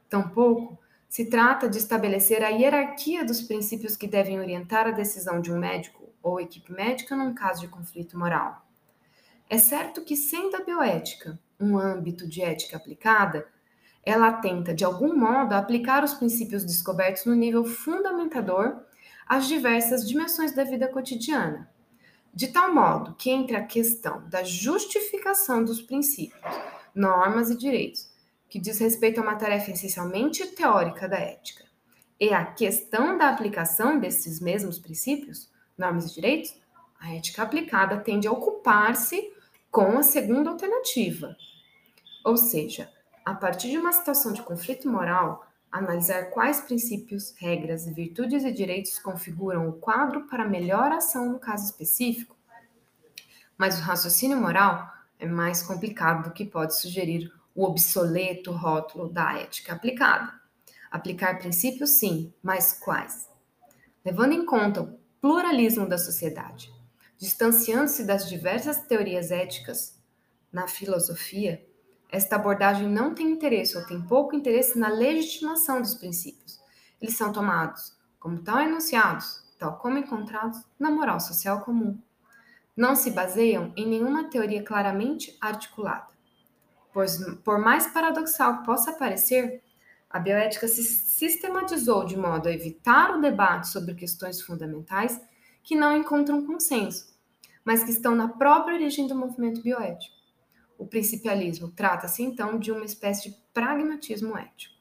Tampouco 0.08 0.76
se 1.08 1.26
trata 1.26 1.68
de 1.68 1.78
estabelecer 1.78 2.42
a 2.42 2.48
hierarquia 2.48 3.24
dos 3.24 3.40
princípios 3.40 3.96
que 3.96 4.08
devem 4.08 4.40
orientar 4.40 4.88
a 4.88 4.90
decisão 4.90 5.40
de 5.40 5.52
um 5.52 5.58
médico 5.60 6.08
ou 6.20 6.40
equipe 6.40 6.72
médica 6.72 7.14
num 7.14 7.32
caso 7.32 7.60
de 7.60 7.68
conflito 7.68 8.18
moral. 8.18 8.66
É 9.48 9.58
certo 9.58 10.02
que, 10.02 10.16
sendo 10.16 10.56
a 10.56 10.64
bioética 10.64 11.38
um 11.60 11.78
âmbito 11.78 12.26
de 12.26 12.42
ética 12.42 12.78
aplicada, 12.78 13.46
ela 14.04 14.32
tenta, 14.32 14.74
de 14.74 14.84
algum 14.84 15.16
modo, 15.16 15.52
aplicar 15.52 16.02
os 16.02 16.14
princípios 16.14 16.64
descobertos 16.64 17.26
no 17.26 17.34
nível 17.36 17.64
fundamentador 17.64 18.80
às 19.24 19.46
diversas 19.46 20.08
dimensões 20.08 20.52
da 20.52 20.64
vida 20.64 20.88
cotidiana, 20.88 21.70
de 22.32 22.48
tal 22.48 22.72
modo 22.74 23.14
que 23.14 23.30
entre 23.30 23.56
a 23.56 23.64
questão 23.64 24.26
da 24.28 24.42
justificação 24.42 25.64
dos 25.64 25.82
princípios, 25.82 26.42
normas 26.94 27.50
e 27.50 27.56
direitos, 27.56 28.08
que 28.48 28.58
diz 28.58 28.78
respeito 28.78 29.20
a 29.20 29.22
uma 29.22 29.36
tarefa 29.36 29.70
essencialmente 29.70 30.46
teórica 30.48 31.08
da 31.08 31.18
ética, 31.18 31.64
e 32.18 32.34
a 32.34 32.44
questão 32.44 33.16
da 33.16 33.28
aplicação 33.28 33.98
desses 33.98 34.40
mesmos 34.40 34.78
princípios, 34.78 35.50
normas 35.76 36.10
e 36.10 36.14
direitos, 36.14 36.54
a 37.00 37.14
ética 37.14 37.42
aplicada 37.42 37.96
tende 37.98 38.28
a 38.28 38.32
ocupar-se 38.32 39.32
com 39.70 39.98
a 39.98 40.02
segunda 40.02 40.50
alternativa. 40.50 41.36
Ou 42.24 42.36
seja, 42.36 42.90
a 43.24 43.34
partir 43.34 43.70
de 43.70 43.78
uma 43.78 43.92
situação 43.92 44.32
de 44.32 44.42
conflito 44.42 44.88
moral, 44.88 45.46
analisar 45.70 46.30
quais 46.30 46.60
princípios, 46.60 47.32
regras, 47.38 47.86
virtudes 47.86 48.44
e 48.44 48.52
direitos 48.52 48.98
configuram 48.98 49.68
o 49.68 49.74
quadro 49.74 50.26
para 50.26 50.48
melhor 50.48 50.90
ação 50.90 51.30
no 51.30 51.38
caso 51.38 51.64
específico. 51.64 52.36
Mas 53.56 53.78
o 53.78 53.82
raciocínio 53.82 54.38
moral 54.38 54.90
é 55.18 55.26
mais 55.26 55.62
complicado 55.62 56.24
do 56.24 56.32
que 56.32 56.44
pode 56.44 56.76
sugerir 56.76 57.30
o 57.54 57.64
obsoleto 57.64 58.52
rótulo 58.52 59.08
da 59.08 59.38
ética 59.38 59.74
aplicada. 59.74 60.32
Aplicar 60.90 61.38
princípios, 61.38 61.90
sim, 61.90 62.32
mas 62.42 62.72
quais? 62.72 63.28
Levando 64.04 64.32
em 64.32 64.44
conta 64.44 64.98
pluralismo 65.20 65.86
da 65.86 65.98
sociedade. 65.98 66.72
Distanciando-se 67.18 68.04
das 68.04 68.28
diversas 68.28 68.80
teorias 68.86 69.30
éticas 69.30 70.00
na 70.50 70.66
filosofia, 70.66 71.64
esta 72.10 72.36
abordagem 72.36 72.88
não 72.88 73.14
tem 73.14 73.30
interesse 73.30 73.76
ou 73.76 73.86
tem 73.86 74.00
pouco 74.02 74.34
interesse 74.34 74.78
na 74.78 74.88
legitimação 74.88 75.80
dos 75.80 75.94
princípios. 75.94 76.60
Eles 77.00 77.16
são 77.16 77.32
tomados 77.32 77.96
como 78.18 78.42
tal 78.42 78.60
enunciados, 78.60 79.42
tal 79.58 79.78
como 79.78 79.98
encontrados 79.98 80.62
na 80.78 80.90
moral 80.90 81.20
social 81.20 81.60
comum. 81.62 81.98
Não 82.76 82.94
se 82.94 83.10
baseiam 83.10 83.72
em 83.76 83.86
nenhuma 83.86 84.24
teoria 84.24 84.62
claramente 84.62 85.36
articulada. 85.40 86.08
Pois, 86.92 87.18
por 87.44 87.58
mais 87.58 87.86
paradoxal 87.86 88.58
que 88.58 88.66
possa 88.66 88.92
parecer, 88.92 89.62
a 90.08 90.18
bioética 90.18 90.66
se 90.66 90.82
sistematizou 90.82 92.04
de 92.04 92.16
modo 92.16 92.48
a 92.48 92.52
evitar 92.52 93.16
o 93.16 93.20
debate 93.20 93.68
sobre 93.68 93.94
questões 93.94 94.42
fundamentais 94.42 95.20
que 95.62 95.76
não 95.76 95.96
encontram 95.96 96.44
consenso, 96.44 97.14
mas 97.64 97.84
que 97.84 97.90
estão 97.90 98.14
na 98.16 98.28
própria 98.28 98.74
origem 98.74 99.06
do 99.06 99.14
movimento 99.14 99.62
bioético. 99.62 100.19
O 100.80 100.86
principialismo 100.86 101.70
trata-se 101.70 102.22
então 102.22 102.58
de 102.58 102.72
uma 102.72 102.86
espécie 102.86 103.28
de 103.28 103.36
pragmatismo 103.52 104.34
ético. 104.38 104.74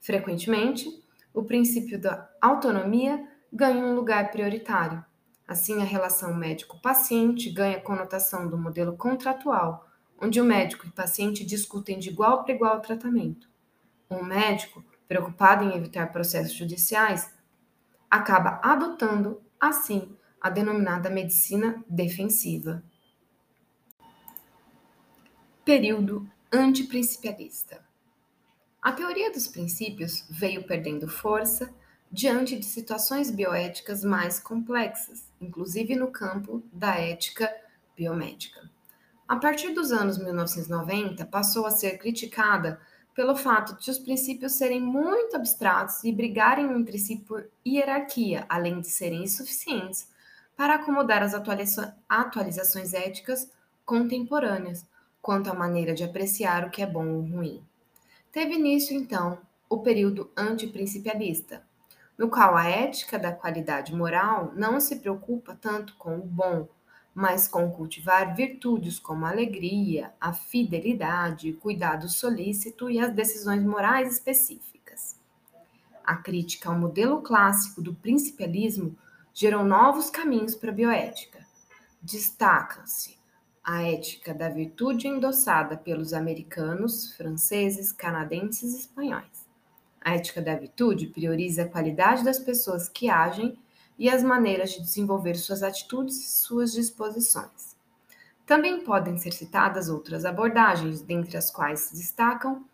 Frequentemente, 0.00 0.90
o 1.32 1.44
princípio 1.44 1.96
da 1.96 2.28
autonomia 2.42 3.24
ganha 3.52 3.84
um 3.84 3.94
lugar 3.94 4.32
prioritário. 4.32 5.04
Assim, 5.46 5.80
a 5.80 5.84
relação 5.84 6.34
médico-paciente 6.34 7.50
ganha 7.50 7.80
conotação 7.80 8.48
do 8.48 8.58
modelo 8.58 8.96
contratual, 8.96 9.86
onde 10.20 10.40
o 10.40 10.44
médico 10.44 10.86
e 10.86 10.88
o 10.88 10.92
paciente 10.92 11.46
discutem 11.46 12.00
de 12.00 12.08
igual 12.08 12.42
para 12.42 12.54
igual 12.54 12.78
o 12.78 12.82
tratamento. 12.82 13.48
Um 14.10 14.24
médico, 14.24 14.84
preocupado 15.06 15.62
em 15.62 15.76
evitar 15.76 16.10
processos 16.10 16.52
judiciais, 16.52 17.32
acaba 18.10 18.60
adotando, 18.60 19.40
assim, 19.60 20.16
a 20.40 20.50
denominada 20.50 21.08
medicina 21.08 21.84
defensiva. 21.88 22.82
Período 25.66 26.24
antiprincipialista. 26.52 27.84
A 28.80 28.92
teoria 28.92 29.32
dos 29.32 29.48
princípios 29.48 30.24
veio 30.30 30.62
perdendo 30.64 31.08
força 31.08 31.74
diante 32.08 32.56
de 32.56 32.64
situações 32.64 33.32
bioéticas 33.32 34.04
mais 34.04 34.38
complexas, 34.38 35.28
inclusive 35.40 35.96
no 35.96 36.06
campo 36.12 36.62
da 36.72 36.94
ética 36.94 37.52
biomédica. 37.96 38.70
A 39.26 39.34
partir 39.34 39.74
dos 39.74 39.90
anos 39.90 40.18
1990, 40.18 41.26
passou 41.26 41.66
a 41.66 41.72
ser 41.72 41.98
criticada 41.98 42.80
pelo 43.12 43.34
fato 43.34 43.76
de 43.76 43.90
os 43.90 43.98
princípios 43.98 44.52
serem 44.52 44.80
muito 44.80 45.34
abstratos 45.34 46.04
e 46.04 46.12
brigarem 46.12 46.70
entre 46.78 46.96
si 46.96 47.16
por 47.16 47.44
hierarquia, 47.66 48.46
além 48.48 48.80
de 48.80 48.88
serem 48.88 49.24
insuficientes 49.24 50.08
para 50.56 50.76
acomodar 50.76 51.24
as 51.24 51.34
atualizações 51.34 52.94
éticas 52.94 53.50
contemporâneas 53.84 54.86
quanto 55.26 55.50
à 55.50 55.54
maneira 55.54 55.92
de 55.92 56.04
apreciar 56.04 56.64
o 56.64 56.70
que 56.70 56.80
é 56.80 56.86
bom 56.86 57.08
ou 57.08 57.20
ruim. 57.20 57.60
Teve 58.30 58.54
início, 58.54 58.96
então, 58.96 59.40
o 59.68 59.78
período 59.78 60.30
antiprincipialista, 60.36 61.64
no 62.16 62.30
qual 62.30 62.56
a 62.56 62.68
ética 62.68 63.18
da 63.18 63.32
qualidade 63.32 63.92
moral 63.92 64.52
não 64.54 64.78
se 64.78 64.94
preocupa 64.94 65.58
tanto 65.60 65.96
com 65.96 66.16
o 66.16 66.22
bom 66.22 66.68
mas 67.12 67.48
com 67.48 67.70
cultivar 67.70 68.36
virtudes 68.36 68.98
como 68.98 69.24
a 69.24 69.30
alegria, 69.30 70.12
a 70.20 70.34
fidelidade, 70.34 71.54
cuidado 71.54 72.10
solícito 72.10 72.90
e 72.90 73.00
as 73.00 73.10
decisões 73.10 73.64
morais 73.64 74.12
específicas. 74.12 75.18
A 76.04 76.16
crítica 76.16 76.68
ao 76.68 76.78
modelo 76.78 77.22
clássico 77.22 77.80
do 77.80 77.94
principialismo 77.94 78.94
gerou 79.32 79.64
novos 79.64 80.10
caminhos 80.10 80.54
para 80.54 80.70
a 80.70 80.74
bioética. 80.74 81.40
Destacam-se 82.02 83.16
a 83.66 83.82
ética 83.82 84.32
da 84.32 84.48
virtude 84.48 85.08
endossada 85.08 85.76
pelos 85.76 86.12
americanos, 86.12 87.12
franceses, 87.16 87.90
canadenses 87.90 88.72
e 88.72 88.78
espanhóis. 88.78 89.44
A 90.00 90.14
ética 90.14 90.40
da 90.40 90.54
virtude 90.54 91.08
prioriza 91.08 91.64
a 91.64 91.68
qualidade 91.68 92.22
das 92.22 92.38
pessoas 92.38 92.88
que 92.88 93.10
agem 93.10 93.58
e 93.98 94.08
as 94.08 94.22
maneiras 94.22 94.70
de 94.70 94.82
desenvolver 94.82 95.34
suas 95.34 95.64
atitudes 95.64 96.16
e 96.16 96.30
suas 96.30 96.72
disposições. 96.72 97.74
Também 98.46 98.84
podem 98.84 99.18
ser 99.18 99.32
citadas 99.32 99.88
outras 99.88 100.24
abordagens, 100.24 101.00
dentre 101.00 101.36
as 101.36 101.50
quais 101.50 101.80
se 101.80 101.96
destacam 101.96 102.64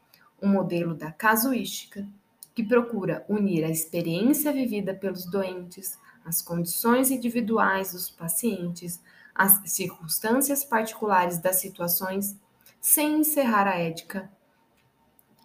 o 0.43 0.47
modelo 0.47 0.95
da 0.95 1.11
casuística, 1.11 2.07
que 2.55 2.63
procura 2.63 3.25
unir 3.31 3.65
a 3.65 3.71
experiência 3.71 4.53
vivida 4.53 4.93
pelos 4.93 5.25
doentes, 5.25 5.99
as 6.23 6.43
condições 6.43 7.11
individuais 7.11 7.93
dos 7.93 8.11
pacientes, 8.11 9.01
as 9.35 9.61
circunstâncias 9.71 10.65
particulares 10.65 11.39
das 11.39 11.57
situações, 11.57 12.37
sem 12.81 13.21
encerrar 13.21 13.67
a 13.67 13.79
ética 13.79 14.31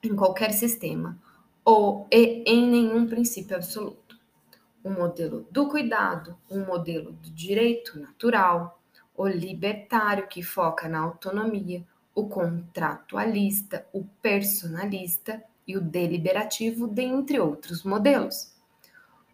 em 0.04 0.16
qualquer 0.16 0.52
sistema 0.52 1.18
ou 1.64 2.08
em 2.12 2.70
nenhum 2.70 3.08
princípio 3.08 3.56
absoluto 3.56 4.08
um 4.88 4.94
modelo 4.94 5.46
do 5.52 5.68
cuidado, 5.68 6.38
um 6.50 6.66
modelo 6.66 7.12
do 7.12 7.30
direito 7.32 8.00
natural, 8.00 8.82
o 9.16 9.28
libertário 9.28 10.28
que 10.28 10.42
foca 10.42 10.88
na 10.88 11.00
autonomia, 11.00 11.86
o 12.16 12.28
contratualista, 12.28 13.86
o 13.92 14.06
personalista 14.22 15.44
e 15.68 15.76
o 15.76 15.82
deliberativo, 15.82 16.88
dentre 16.88 17.40
outros 17.40 17.84
modelos. 17.84 18.56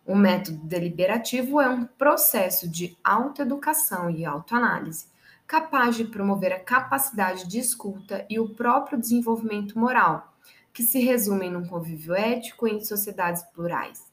O 0.06 0.16
método 0.16 0.58
deliberativo 0.66 1.62
é 1.62 1.70
um 1.70 1.86
processo 1.86 2.68
de 2.68 2.98
autoeducação 3.02 4.10
e 4.10 4.26
autoanálise, 4.26 5.08
capaz 5.48 5.96
de 5.96 6.04
promover 6.04 6.52
a 6.52 6.60
capacidade 6.60 7.48
de 7.48 7.58
escuta 7.58 8.26
e 8.30 8.38
o 8.38 8.50
próprio 8.50 9.00
desenvolvimento 9.00 9.80
moral, 9.80 10.36
que 10.74 10.84
se 10.84 11.00
resumem 11.00 11.52
num 11.52 11.66
convívio 11.66 12.14
ético 12.14 12.68
em 12.68 12.84
sociedades 12.84 13.44
plurais. 13.44 14.12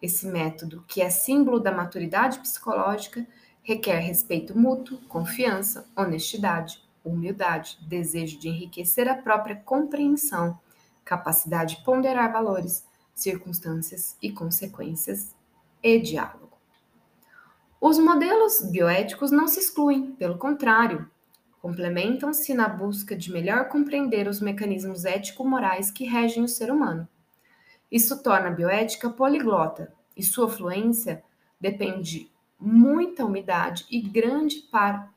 Esse 0.00 0.26
método, 0.26 0.84
que 0.86 1.02
é 1.02 1.10
símbolo 1.10 1.58
da 1.58 1.72
maturidade 1.72 2.38
psicológica, 2.38 3.26
requer 3.64 3.98
respeito 3.98 4.56
mútuo, 4.56 4.98
confiança, 5.08 5.86
honestidade, 5.96 6.82
humildade, 7.04 7.78
desejo 7.82 8.38
de 8.38 8.48
enriquecer 8.48 9.08
a 9.08 9.16
própria 9.16 9.56
compreensão, 9.56 10.58
capacidade 11.04 11.76
de 11.76 11.84
ponderar 11.84 12.32
valores, 12.32 12.84
circunstâncias 13.14 14.16
e 14.20 14.30
consequências 14.32 15.34
e 15.82 15.98
diálogo. 15.98 16.56
Os 17.80 17.98
modelos 17.98 18.62
bioéticos 18.70 19.30
não 19.30 19.48
se 19.48 19.58
excluem, 19.58 20.12
pelo 20.12 20.38
contrário, 20.38 21.10
complementam-se 21.60 22.54
na 22.54 22.68
busca 22.68 23.16
de 23.16 23.32
melhor 23.32 23.68
compreender 23.68 24.28
os 24.28 24.40
mecanismos 24.40 25.04
ético-morais 25.04 25.90
que 25.90 26.04
regem 26.04 26.42
o 26.42 26.48
ser 26.48 26.70
humano. 26.70 27.08
Isso 27.90 28.22
torna 28.22 28.48
a 28.48 28.52
bioética 28.52 29.10
poliglota 29.10 29.92
e 30.16 30.22
sua 30.22 30.48
fluência 30.48 31.22
depende 31.60 32.30
muita 32.58 33.24
umidade 33.24 33.84
e 33.90 34.00
grande 34.00 34.60
par 34.70 35.12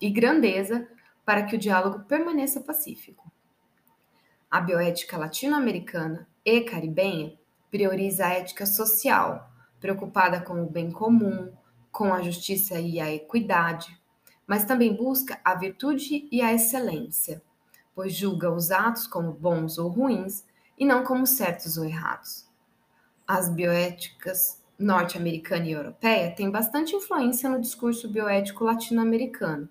e 0.00 0.10
grandeza 0.10 0.88
para 1.24 1.44
que 1.44 1.56
o 1.56 1.58
diálogo 1.58 2.00
permaneça 2.04 2.60
pacífico. 2.60 3.30
A 4.50 4.60
bioética 4.60 5.16
latino-americana 5.16 6.28
e 6.44 6.60
caribenha 6.62 7.36
prioriza 7.70 8.26
a 8.26 8.30
ética 8.30 8.66
social, 8.66 9.50
preocupada 9.80 10.40
com 10.40 10.62
o 10.62 10.70
bem 10.70 10.90
comum, 10.90 11.52
com 11.90 12.12
a 12.12 12.22
justiça 12.22 12.78
e 12.78 13.00
a 13.00 13.12
equidade, 13.12 13.98
mas 14.46 14.64
também 14.64 14.94
busca 14.94 15.40
a 15.44 15.54
virtude 15.54 16.28
e 16.30 16.42
a 16.42 16.52
excelência, 16.52 17.42
pois 17.94 18.14
julga 18.14 18.52
os 18.52 18.70
atos 18.70 19.06
como 19.06 19.32
bons 19.32 19.78
ou 19.78 19.88
ruins 19.88 20.44
e 20.78 20.84
não 20.84 21.04
como 21.04 21.26
certos 21.26 21.76
ou 21.76 21.84
errados. 21.84 22.46
As 23.26 23.48
bioéticas 23.48 24.60
norte-americana 24.78 25.66
e 25.66 25.72
europeia 25.72 26.34
têm 26.34 26.50
bastante 26.50 26.96
influência 26.96 27.48
no 27.48 27.60
discurso 27.60 28.08
bioético 28.08 28.64
latino-americano, 28.64 29.68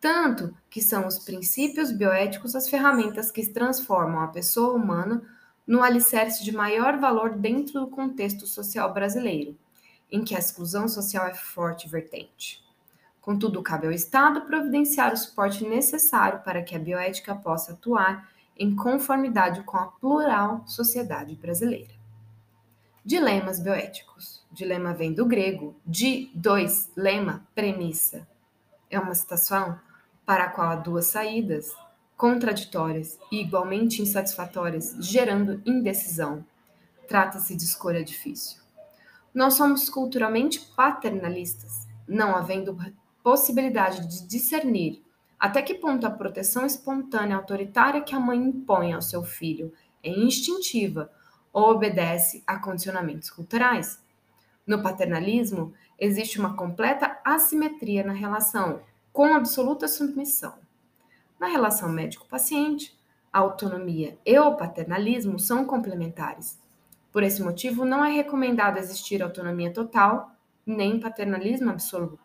tanto 0.00 0.56
que 0.68 0.80
são 0.80 1.06
os 1.06 1.18
princípios 1.18 1.92
bioéticos 1.92 2.56
as 2.56 2.68
ferramentas 2.68 3.30
que 3.30 3.46
transformam 3.46 4.20
a 4.20 4.28
pessoa 4.28 4.74
humana 4.74 5.22
no 5.70 5.84
alicerce 5.84 6.42
de 6.42 6.50
maior 6.50 6.98
valor 6.98 7.30
dentro 7.30 7.78
do 7.78 7.86
contexto 7.86 8.44
social 8.44 8.92
brasileiro, 8.92 9.56
em 10.10 10.24
que 10.24 10.34
a 10.34 10.38
exclusão 10.40 10.88
social 10.88 11.24
é 11.28 11.32
forte 11.32 11.88
vertente. 11.88 12.60
Contudo, 13.20 13.62
cabe 13.62 13.86
ao 13.86 13.92
Estado 13.92 14.40
providenciar 14.40 15.12
o 15.12 15.16
suporte 15.16 15.64
necessário 15.64 16.40
para 16.40 16.60
que 16.60 16.74
a 16.74 16.78
bioética 16.78 17.36
possa 17.36 17.74
atuar 17.74 18.28
em 18.58 18.74
conformidade 18.74 19.62
com 19.62 19.76
a 19.76 19.86
plural 19.86 20.64
sociedade 20.66 21.36
brasileira. 21.36 21.94
Dilemas 23.04 23.60
bioéticos. 23.60 24.44
Dilema 24.50 24.92
vem 24.92 25.14
do 25.14 25.24
grego 25.24 25.76
di, 25.86 26.32
dois, 26.34 26.90
lema, 26.96 27.46
premissa. 27.54 28.26
É 28.90 28.98
uma 28.98 29.14
situação 29.14 29.78
para 30.26 30.46
a 30.46 30.50
qual 30.50 30.68
há 30.68 30.74
duas 30.74 31.06
saídas, 31.06 31.72
contraditórias 32.20 33.18
e 33.32 33.40
igualmente 33.40 34.02
insatisfatórias, 34.02 34.94
gerando 35.00 35.62
indecisão. 35.64 36.44
Trata-se 37.08 37.56
de 37.56 37.64
escolha 37.64 38.04
difícil. 38.04 38.60
Nós 39.34 39.54
somos 39.54 39.88
culturalmente 39.88 40.60
paternalistas, 40.76 41.88
não 42.06 42.36
havendo 42.36 42.76
possibilidade 43.22 44.06
de 44.06 44.28
discernir 44.28 45.02
até 45.38 45.62
que 45.62 45.72
ponto 45.72 46.06
a 46.06 46.10
proteção 46.10 46.66
espontânea 46.66 47.36
autoritária 47.36 48.02
que 48.02 48.14
a 48.14 48.20
mãe 48.20 48.38
impõe 48.38 48.92
ao 48.92 49.00
seu 49.00 49.24
filho 49.24 49.72
é 50.04 50.10
instintiva 50.10 51.10
ou 51.50 51.70
obedece 51.70 52.44
a 52.46 52.58
condicionamentos 52.58 53.30
culturais. 53.30 53.98
No 54.66 54.82
paternalismo, 54.82 55.72
existe 55.98 56.38
uma 56.38 56.54
completa 56.54 57.18
assimetria 57.24 58.04
na 58.04 58.12
relação, 58.12 58.82
com 59.10 59.34
absoluta 59.34 59.88
submissão. 59.88 60.59
Na 61.40 61.46
relação 61.46 61.88
médico-paciente, 61.88 62.94
a 63.32 63.38
autonomia 63.38 64.18
e 64.26 64.38
o 64.38 64.56
paternalismo 64.56 65.38
são 65.38 65.64
complementares. 65.64 66.60
Por 67.10 67.22
esse 67.22 67.42
motivo, 67.42 67.86
não 67.86 68.04
é 68.04 68.12
recomendado 68.12 68.76
existir 68.76 69.22
autonomia 69.22 69.72
total 69.72 70.32
nem 70.66 71.00
paternalismo 71.00 71.70
absoluto, 71.70 72.22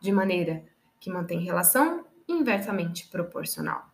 de 0.00 0.12
maneira 0.12 0.64
que 1.00 1.10
mantém 1.10 1.40
relação 1.40 2.04
inversamente 2.28 3.08
proporcional. 3.08 3.90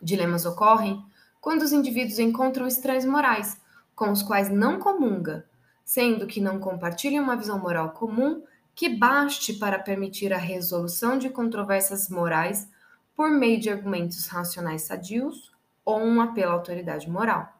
Dilemas 0.00 0.46
ocorrem 0.46 1.04
quando 1.38 1.60
os 1.60 1.72
indivíduos 1.72 2.18
encontram 2.18 2.66
estranhos 2.66 3.04
morais 3.04 3.60
com 3.94 4.10
os 4.10 4.22
quais 4.22 4.48
não 4.48 4.78
comunga, 4.78 5.46
sendo 5.84 6.26
que 6.26 6.40
não 6.40 6.58
compartilham 6.58 7.22
uma 7.22 7.36
visão 7.36 7.58
moral 7.58 7.90
comum 7.90 8.42
que 8.74 8.88
baste 8.88 9.52
para 9.52 9.78
permitir 9.78 10.32
a 10.32 10.38
resolução 10.38 11.18
de 11.18 11.28
controvérsias 11.28 12.08
morais 12.08 12.74
por 13.16 13.30
meio 13.30 13.58
de 13.58 13.70
argumentos 13.70 14.26
racionais 14.26 14.82
sadios 14.82 15.50
ou 15.84 15.98
um 15.98 16.20
apelo 16.20 16.52
à 16.52 16.54
autoridade 16.54 17.08
moral. 17.08 17.50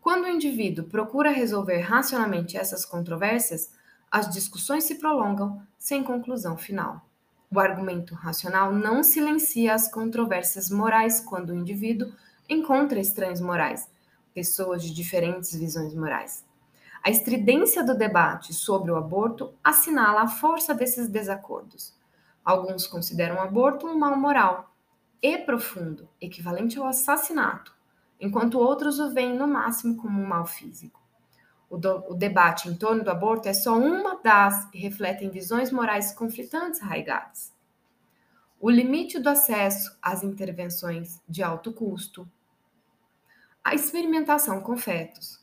Quando 0.00 0.24
o 0.24 0.28
indivíduo 0.28 0.84
procura 0.84 1.30
resolver 1.30 1.80
racionalmente 1.80 2.56
essas 2.56 2.84
controvérsias, 2.84 3.72
as 4.10 4.30
discussões 4.30 4.84
se 4.84 4.94
prolongam 4.94 5.60
sem 5.76 6.04
conclusão 6.04 6.56
final. 6.56 7.04
O 7.52 7.58
argumento 7.58 8.14
racional 8.14 8.72
não 8.72 9.02
silencia 9.02 9.74
as 9.74 9.90
controvérsias 9.90 10.70
morais 10.70 11.20
quando 11.20 11.50
o 11.50 11.54
indivíduo 11.54 12.12
encontra 12.48 13.00
estranhos 13.00 13.40
morais, 13.40 13.90
pessoas 14.32 14.82
de 14.82 14.94
diferentes 14.94 15.52
visões 15.54 15.94
morais. 15.94 16.44
A 17.02 17.10
estridência 17.10 17.82
do 17.82 17.96
debate 17.96 18.52
sobre 18.54 18.92
o 18.92 18.96
aborto 18.96 19.52
assinala 19.64 20.22
a 20.22 20.28
força 20.28 20.74
desses 20.74 21.08
desacordos. 21.08 21.98
Alguns 22.44 22.86
consideram 22.86 23.36
o 23.36 23.40
aborto 23.40 23.86
um 23.86 23.98
mal 23.98 24.16
moral 24.16 24.74
e 25.22 25.36
profundo, 25.38 26.08
equivalente 26.20 26.78
ao 26.78 26.86
assassinato, 26.86 27.74
enquanto 28.18 28.58
outros 28.58 28.98
o 28.98 29.10
veem 29.10 29.36
no 29.36 29.46
máximo 29.46 29.96
como 29.96 30.20
um 30.20 30.26
mal 30.26 30.46
físico. 30.46 31.00
O, 31.68 31.76
do, 31.76 32.04
o 32.10 32.14
debate 32.14 32.68
em 32.68 32.74
torno 32.74 33.04
do 33.04 33.10
aborto 33.10 33.48
é 33.48 33.52
só 33.52 33.78
uma 33.78 34.16
das 34.16 34.68
e 34.74 34.78
refletem 34.78 35.30
visões 35.30 35.70
morais 35.70 36.12
conflitantes 36.12 36.82
arraigadas. 36.82 37.54
O 38.58 38.68
limite 38.68 39.18
do 39.18 39.28
acesso 39.28 39.96
às 40.02 40.22
intervenções 40.22 41.22
de 41.28 41.42
alto 41.42 41.72
custo, 41.72 42.28
a 43.62 43.74
experimentação 43.74 44.60
com 44.60 44.76
fetos, 44.76 45.38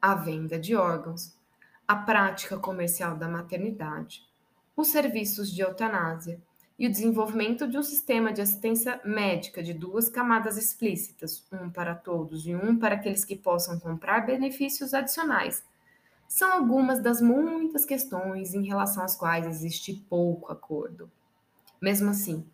a 0.00 0.14
venda 0.14 0.58
de 0.58 0.74
órgãos, 0.74 1.38
a 1.86 1.94
prática 1.94 2.58
comercial 2.58 3.16
da 3.16 3.28
maternidade, 3.28 4.26
os 4.76 4.88
serviços 4.88 5.50
de 5.50 5.62
eutanásia 5.62 6.40
e 6.78 6.86
o 6.86 6.90
desenvolvimento 6.90 7.68
de 7.68 7.78
um 7.78 7.82
sistema 7.82 8.32
de 8.32 8.40
assistência 8.40 9.00
médica 9.04 9.62
de 9.62 9.72
duas 9.72 10.08
camadas 10.08 10.56
explícitas, 10.56 11.46
um 11.52 11.70
para 11.70 11.94
todos 11.94 12.46
e 12.46 12.54
um 12.54 12.76
para 12.76 12.94
aqueles 12.96 13.24
que 13.24 13.36
possam 13.36 13.78
comprar 13.78 14.26
benefícios 14.26 14.94
adicionais, 14.94 15.64
são 16.26 16.50
algumas 16.50 16.98
das 16.98 17.20
muitas 17.20 17.84
questões 17.84 18.54
em 18.54 18.64
relação 18.66 19.04
às 19.04 19.14
quais 19.14 19.46
existe 19.46 19.92
pouco 20.08 20.50
acordo. 20.50 21.10
Mesmo 21.80 22.10
assim, 22.10 22.44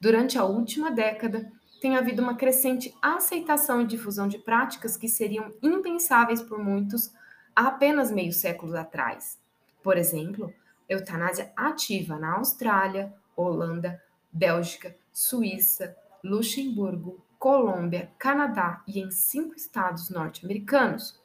durante 0.00 0.36
a 0.36 0.44
última 0.44 0.90
década, 0.90 1.50
tem 1.80 1.96
havido 1.96 2.20
uma 2.20 2.34
crescente 2.34 2.92
aceitação 3.00 3.80
e 3.80 3.86
difusão 3.86 4.26
de 4.26 4.38
práticas 4.38 4.96
que 4.96 5.08
seriam 5.08 5.52
impensáveis 5.62 6.42
por 6.42 6.58
muitos 6.58 7.12
há 7.54 7.68
apenas 7.68 8.10
meio 8.10 8.32
século 8.32 8.76
atrás. 8.76 9.38
Por 9.82 9.96
exemplo, 9.96 10.52
eutanásia 10.88 11.52
ativa 11.56 12.18
na 12.18 12.36
Austrália, 12.36 13.12
Holanda, 13.36 14.02
Bélgica, 14.32 14.96
Suíça, 15.12 15.96
Luxemburgo, 16.24 17.24
Colômbia, 17.38 18.10
Canadá 18.18 18.82
e 18.86 19.00
em 19.00 19.10
cinco 19.10 19.54
estados 19.54 20.10
norte-americanos. 20.10 21.20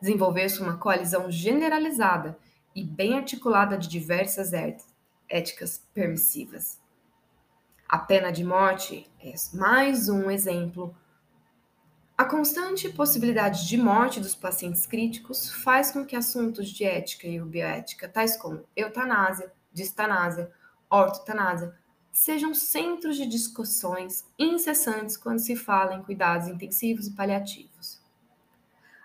Desenvolver-se 0.00 0.60
uma 0.60 0.76
coalizão 0.76 1.30
generalizada 1.30 2.36
e 2.74 2.82
bem 2.84 3.16
articulada 3.16 3.78
de 3.78 3.88
diversas 3.88 4.52
éticas 5.28 5.86
permissivas. 5.94 6.80
A 7.88 7.98
pena 7.98 8.30
de 8.32 8.42
morte 8.42 9.10
é 9.20 9.34
mais 9.54 10.08
um 10.08 10.30
exemplo. 10.30 10.96
A 12.16 12.24
constante 12.26 12.88
possibilidade 12.90 13.66
de 13.66 13.76
morte 13.76 14.20
dos 14.20 14.34
pacientes 14.34 14.86
críticos 14.86 15.50
faz 15.50 15.90
com 15.90 16.04
que 16.04 16.14
assuntos 16.14 16.68
de 16.68 16.84
ética 16.84 17.26
e 17.26 17.40
bioética, 17.40 18.08
tais 18.08 18.36
como 18.36 18.64
eutanásia, 18.76 19.50
distanásia, 19.72 20.50
ortotanásia, 20.90 21.74
sejam 22.12 22.54
centros 22.54 23.16
de 23.16 23.26
discussões 23.26 24.26
incessantes 24.38 25.16
quando 25.16 25.38
se 25.38 25.56
fala 25.56 25.94
em 25.94 26.02
cuidados 26.02 26.48
intensivos 26.48 27.06
e 27.06 27.14
paliativos. 27.14 28.00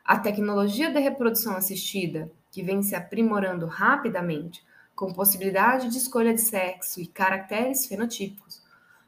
A 0.04 0.20
tecnologia 0.20 0.92
da 0.92 1.00
reprodução 1.00 1.56
assistida, 1.56 2.30
que 2.52 2.62
vem 2.62 2.84
se 2.84 2.94
aprimorando 2.96 3.66
rapidamente, 3.66 4.66
com 4.94 5.14
possibilidade 5.14 5.90
de 5.90 5.98
escolha 5.98 6.34
de 6.34 6.42
sexo 6.42 7.00
e 7.00 7.08
caracteres 7.08 7.86
fenotípicos, 7.86 8.62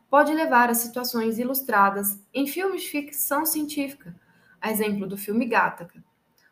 pode 0.10 0.34
levar 0.34 0.70
a 0.70 0.74
situações 0.74 1.38
ilustradas 1.38 2.20
em 2.34 2.48
filmes 2.48 2.82
de 2.82 2.90
ficção 2.90 3.46
científica, 3.46 4.16
a 4.60 4.72
exemplo 4.72 5.08
do 5.08 5.18
filme 5.18 5.46
Gattaca, 5.46 6.04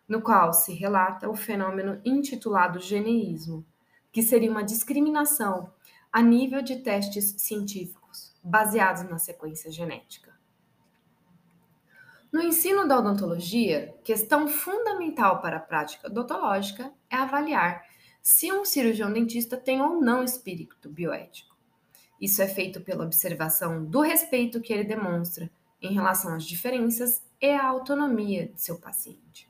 no 0.07 0.21
qual 0.21 0.53
se 0.53 0.73
relata 0.73 1.29
o 1.29 1.35
fenômeno 1.35 1.99
intitulado 2.05 2.79
geneísmo, 2.79 3.65
que 4.11 4.21
seria 4.21 4.51
uma 4.51 4.63
discriminação 4.63 5.71
a 6.11 6.21
nível 6.21 6.61
de 6.61 6.77
testes 6.77 7.35
científicos 7.37 8.33
baseados 8.43 9.03
na 9.09 9.17
sequência 9.17 9.71
genética. 9.71 10.37
No 12.31 12.41
ensino 12.41 12.87
da 12.87 12.99
odontologia, 12.99 13.95
questão 14.03 14.47
fundamental 14.47 15.41
para 15.41 15.57
a 15.57 15.61
prática 15.61 16.07
odontológica 16.07 16.93
é 17.09 17.15
avaliar 17.15 17.83
se 18.21 18.51
um 18.51 18.63
cirurgião 18.63 19.11
dentista 19.11 19.57
tem 19.57 19.81
ou 19.81 19.99
não 20.01 20.23
espírito 20.23 20.89
bioético. 20.89 21.56
Isso 22.19 22.41
é 22.41 22.47
feito 22.47 22.81
pela 22.81 23.05
observação 23.05 23.85
do 23.85 24.01
respeito 24.01 24.61
que 24.61 24.73
ele 24.73 24.83
demonstra 24.83 25.49
em 25.81 25.93
relação 25.93 26.33
às 26.33 26.43
diferenças 26.43 27.21
e 27.39 27.51
à 27.51 27.67
autonomia 27.67 28.47
de 28.47 28.61
seu 28.61 28.77
paciente. 28.77 29.47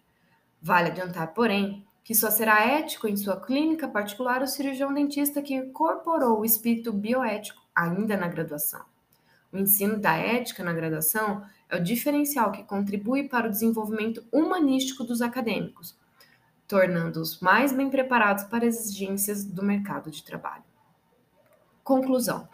Vale 0.61 0.89
adiantar, 0.89 1.33
porém, 1.33 1.85
que 2.03 2.15
só 2.15 2.29
será 2.31 2.65
ético 2.65 3.07
em 3.07 3.15
sua 3.15 3.39
clínica 3.39 3.87
particular 3.87 4.41
o 4.41 4.47
cirurgião 4.47 4.93
dentista 4.93 5.41
que 5.41 5.53
incorporou 5.53 6.39
o 6.39 6.45
espírito 6.45 6.91
bioético 6.91 7.61
ainda 7.75 8.17
na 8.17 8.27
graduação. 8.27 8.83
O 9.51 9.57
ensino 9.57 9.97
da 9.97 10.15
ética 10.15 10.63
na 10.63 10.73
graduação 10.73 11.43
é 11.69 11.77
o 11.77 11.83
diferencial 11.83 12.51
que 12.51 12.63
contribui 12.63 13.27
para 13.27 13.47
o 13.47 13.51
desenvolvimento 13.51 14.25
humanístico 14.31 15.03
dos 15.03 15.21
acadêmicos, 15.21 15.97
tornando-os 16.67 17.39
mais 17.39 17.71
bem 17.71 17.89
preparados 17.89 18.43
para 18.45 18.67
as 18.67 18.75
exigências 18.75 19.45
do 19.45 19.63
mercado 19.63 20.11
de 20.11 20.23
trabalho. 20.23 20.63
Conclusão: 21.87 22.49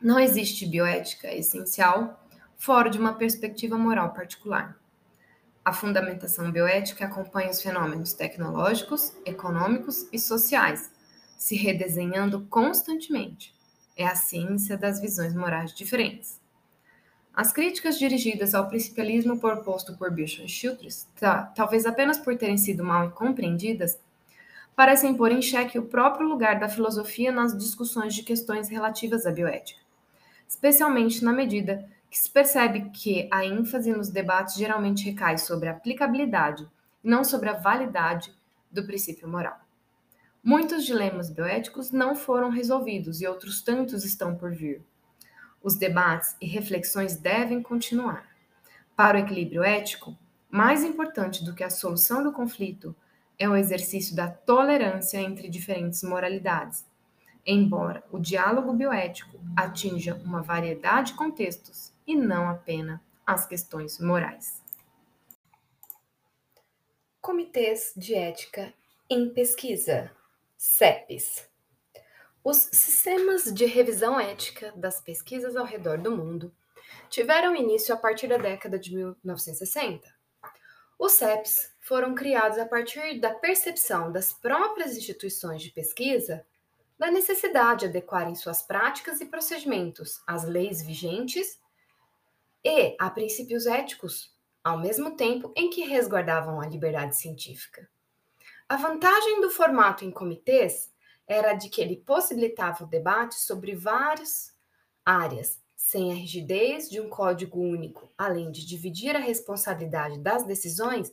não 0.00 0.20
existe 0.20 0.64
bioética 0.64 1.34
essencial 1.34 2.24
fora 2.56 2.88
de 2.88 2.96
uma 2.96 3.14
perspectiva 3.14 3.76
moral 3.76 4.12
particular. 4.12 4.78
A 5.64 5.72
fundamentação 5.72 6.52
bioética 6.52 7.06
acompanha 7.06 7.50
os 7.50 7.60
fenômenos 7.60 8.12
tecnológicos, 8.12 9.14
econômicos 9.26 10.06
e 10.12 10.18
sociais, 10.20 10.92
se 11.36 11.56
redesenhando 11.56 12.46
constantemente. 12.46 13.52
É 13.96 14.06
a 14.06 14.14
ciência 14.14 14.78
das 14.78 15.00
visões 15.00 15.34
morais 15.34 15.74
diferentes. 15.74 16.40
As 17.34 17.50
críticas 17.50 17.98
dirigidas 17.98 18.54
ao 18.54 18.68
principalismo 18.68 19.40
proposto 19.40 19.98
por 19.98 20.12
Birchon 20.12 20.44
e 20.44 20.48
Childress, 20.48 21.08
talvez 21.56 21.84
apenas 21.84 22.16
por 22.16 22.36
terem 22.36 22.58
sido 22.58 22.84
mal 22.84 23.10
compreendidas, 23.10 23.98
parecem 24.78 25.12
pôr 25.12 25.32
em 25.32 25.42
xeque 25.42 25.76
o 25.76 25.86
próprio 25.86 26.28
lugar 26.28 26.60
da 26.60 26.68
filosofia 26.68 27.32
nas 27.32 27.58
discussões 27.58 28.14
de 28.14 28.22
questões 28.22 28.68
relativas 28.68 29.26
à 29.26 29.32
bioética, 29.32 29.80
especialmente 30.46 31.24
na 31.24 31.32
medida 31.32 31.90
que 32.08 32.16
se 32.16 32.30
percebe 32.30 32.88
que 32.90 33.28
a 33.32 33.44
ênfase 33.44 33.90
nos 33.90 34.08
debates 34.08 34.54
geralmente 34.54 35.04
recai 35.04 35.36
sobre 35.36 35.68
a 35.68 35.72
aplicabilidade 35.72 36.64
não 37.02 37.24
sobre 37.24 37.48
a 37.48 37.54
validade 37.54 38.32
do 38.70 38.86
princípio 38.86 39.26
moral. 39.26 39.58
Muitos 40.44 40.86
dilemas 40.86 41.28
bioéticos 41.28 41.90
não 41.90 42.14
foram 42.14 42.48
resolvidos 42.48 43.20
e 43.20 43.26
outros 43.26 43.60
tantos 43.60 44.04
estão 44.04 44.36
por 44.36 44.52
vir. 44.52 44.80
Os 45.60 45.74
debates 45.74 46.36
e 46.40 46.46
reflexões 46.46 47.16
devem 47.16 47.60
continuar. 47.60 48.28
Para 48.94 49.18
o 49.18 49.20
equilíbrio 49.20 49.64
ético, 49.64 50.16
mais 50.48 50.84
importante 50.84 51.44
do 51.44 51.52
que 51.52 51.64
a 51.64 51.70
solução 51.70 52.22
do 52.22 52.30
conflito 52.30 52.94
é 53.38 53.48
o 53.48 53.54
exercício 53.54 54.16
da 54.16 54.28
tolerância 54.28 55.18
entre 55.18 55.48
diferentes 55.48 56.02
moralidades, 56.02 56.84
embora 57.46 58.02
o 58.10 58.18
diálogo 58.18 58.72
bioético 58.72 59.38
atinja 59.56 60.14
uma 60.24 60.42
variedade 60.42 61.12
de 61.12 61.18
contextos 61.18 61.92
e 62.06 62.16
não 62.16 62.48
apenas 62.48 63.00
as 63.26 63.46
questões 63.46 64.00
morais. 64.00 64.62
Comitês 67.20 67.92
de 67.96 68.14
Ética 68.14 68.72
em 69.08 69.28
Pesquisa, 69.30 70.10
CEPs. 70.56 71.46
Os 72.42 72.56
sistemas 72.56 73.44
de 73.44 73.66
revisão 73.66 74.18
ética 74.18 74.72
das 74.76 75.00
pesquisas 75.00 75.54
ao 75.54 75.66
redor 75.66 75.98
do 75.98 76.10
mundo 76.10 76.54
tiveram 77.10 77.54
início 77.54 77.94
a 77.94 77.98
partir 77.98 78.28
da 78.28 78.38
década 78.38 78.78
de 78.78 78.94
1960. 78.94 80.17
Os 80.98 81.12
CEPs 81.12 81.72
foram 81.80 82.14
criados 82.14 82.58
a 82.58 82.66
partir 82.66 83.20
da 83.20 83.32
percepção 83.32 84.10
das 84.10 84.32
próprias 84.32 84.96
instituições 84.96 85.62
de 85.62 85.70
pesquisa 85.70 86.44
da 86.98 87.10
necessidade 87.10 87.80
de 87.80 87.86
adequarem 87.86 88.34
suas 88.34 88.62
práticas 88.62 89.20
e 89.20 89.26
procedimentos 89.26 90.20
às 90.26 90.42
leis 90.44 90.82
vigentes 90.82 91.60
e 92.64 92.96
a 92.98 93.08
princípios 93.08 93.66
éticos, 93.66 94.36
ao 94.64 94.78
mesmo 94.80 95.16
tempo 95.16 95.52
em 95.56 95.70
que 95.70 95.82
resguardavam 95.82 96.60
a 96.60 96.66
liberdade 96.66 97.16
científica. 97.16 97.88
A 98.68 98.76
vantagem 98.76 99.40
do 99.40 99.50
formato 99.50 100.04
em 100.04 100.10
comitês 100.10 100.92
era 101.28 101.54
de 101.54 101.68
que 101.68 101.80
ele 101.80 101.96
possibilitava 101.96 102.82
o 102.82 102.88
debate 102.88 103.36
sobre 103.36 103.76
várias 103.76 104.52
áreas, 105.04 105.62
sem 105.88 106.12
a 106.12 106.14
rigidez 106.14 106.90
de 106.90 107.00
um 107.00 107.08
código 107.08 107.58
único, 107.58 108.12
além 108.18 108.50
de 108.50 108.66
dividir 108.66 109.16
a 109.16 109.20
responsabilidade 109.20 110.18
das 110.18 110.44
decisões 110.44 111.10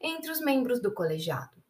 entre 0.00 0.32
os 0.32 0.40
membros 0.40 0.82
do 0.82 0.92
colegiado. 0.92 1.62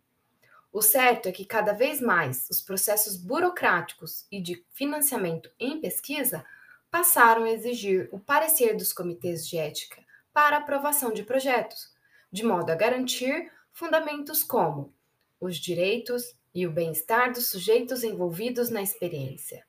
O 0.73 0.81
certo 0.81 1.29
é 1.29 1.33
que 1.33 1.45
cada 1.45 1.75
vez 1.75 2.01
mais 2.01 2.49
os 2.49 2.63
processos 2.63 3.15
burocráticos 3.15 4.27
e 4.33 4.41
de 4.41 4.65
financiamento 4.71 5.51
em 5.61 5.83
pesquisa 5.83 6.47
passaram 6.91 7.45
a 7.45 7.51
exigir 7.51 8.09
o 8.11 8.19
parecer 8.19 8.75
dos 8.75 8.91
comitês 8.91 9.47
de 9.47 9.59
ética 9.59 10.03
para 10.33 10.57
aprovação 10.57 11.13
de 11.13 11.25
projetos, 11.25 11.93
de 12.33 12.43
modo 12.43 12.71
a 12.71 12.75
garantir 12.75 13.53
fundamentos 13.71 14.43
como 14.43 14.95
os 15.39 15.59
direitos 15.59 16.35
e 16.55 16.67
o 16.67 16.73
bem-estar 16.73 17.35
dos 17.35 17.51
sujeitos 17.51 18.03
envolvidos 18.03 18.71
na 18.71 18.81
experiência, 18.81 19.63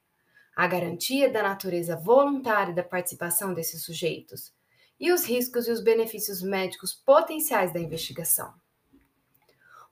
a 0.58 0.66
garantia 0.66 1.30
da 1.30 1.44
natureza 1.44 1.96
voluntária 1.96 2.74
da 2.74 2.82
participação 2.82 3.54
desses 3.54 3.84
sujeitos 3.84 4.52
e 5.00 5.12
os 5.12 5.24
riscos 5.24 5.68
e 5.68 5.72
os 5.72 5.80
benefícios 5.80 6.42
médicos 6.42 6.96
potenciais 6.96 7.72
da 7.72 7.80
investigação. 7.80 8.52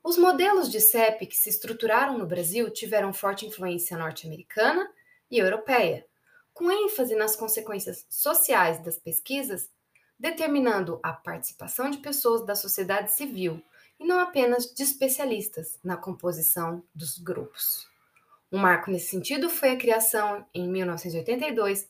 Os 0.04 0.18
modelos 0.18 0.72
de 0.72 0.82
CEP 0.82 1.28
que 1.28 1.38
se 1.38 1.50
estruturaram 1.50 2.18
no 2.18 2.26
Brasil 2.26 2.72
tiveram 2.72 3.14
forte 3.14 3.46
influência 3.46 3.96
norte-americana 3.96 4.90
e 5.30 5.38
europeia, 5.38 6.04
com 6.52 6.72
ênfase 6.72 7.16
nas 7.16 7.36
consequências 7.36 8.04
sociais 8.10 8.84
das 8.84 8.98
pesquisas, 8.98 9.70
determinando 10.18 11.00
a 11.04 11.14
participação 11.14 11.92
de 11.92 12.00
pessoas 12.00 12.44
da 12.44 12.56
sociedade 12.56 13.14
civil 13.14 13.62
e 14.00 14.04
não 14.04 14.20
apenas 14.20 14.74
de 14.74 14.82
especialistas 14.82 15.78
na 15.84 15.96
composição 15.96 16.84
dos 16.96 17.20
grupos. 17.20 17.88
Um 18.52 18.58
marco 18.58 18.92
nesse 18.92 19.08
sentido 19.08 19.50
foi 19.50 19.72
a 19.72 19.78
criação, 19.78 20.46
em 20.54 20.68
1982, 20.70 21.90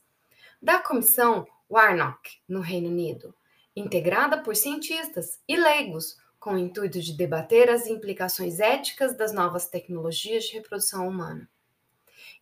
da 0.62 0.80
Comissão 0.80 1.46
Warnock, 1.70 2.40
no 2.48 2.62
Reino 2.62 2.90
Unido, 2.90 3.36
integrada 3.76 4.42
por 4.42 4.56
cientistas 4.56 5.40
e 5.48 5.56
leigos 5.56 6.18
com 6.40 6.54
o 6.54 6.58
intuito 6.58 7.00
de 7.00 7.14
debater 7.14 7.70
as 7.70 7.88
implicações 7.88 8.60
éticas 8.60 9.18
das 9.18 9.34
novas 9.34 9.68
tecnologias 9.68 10.44
de 10.46 10.54
reprodução 10.54 11.08
humana. 11.08 11.50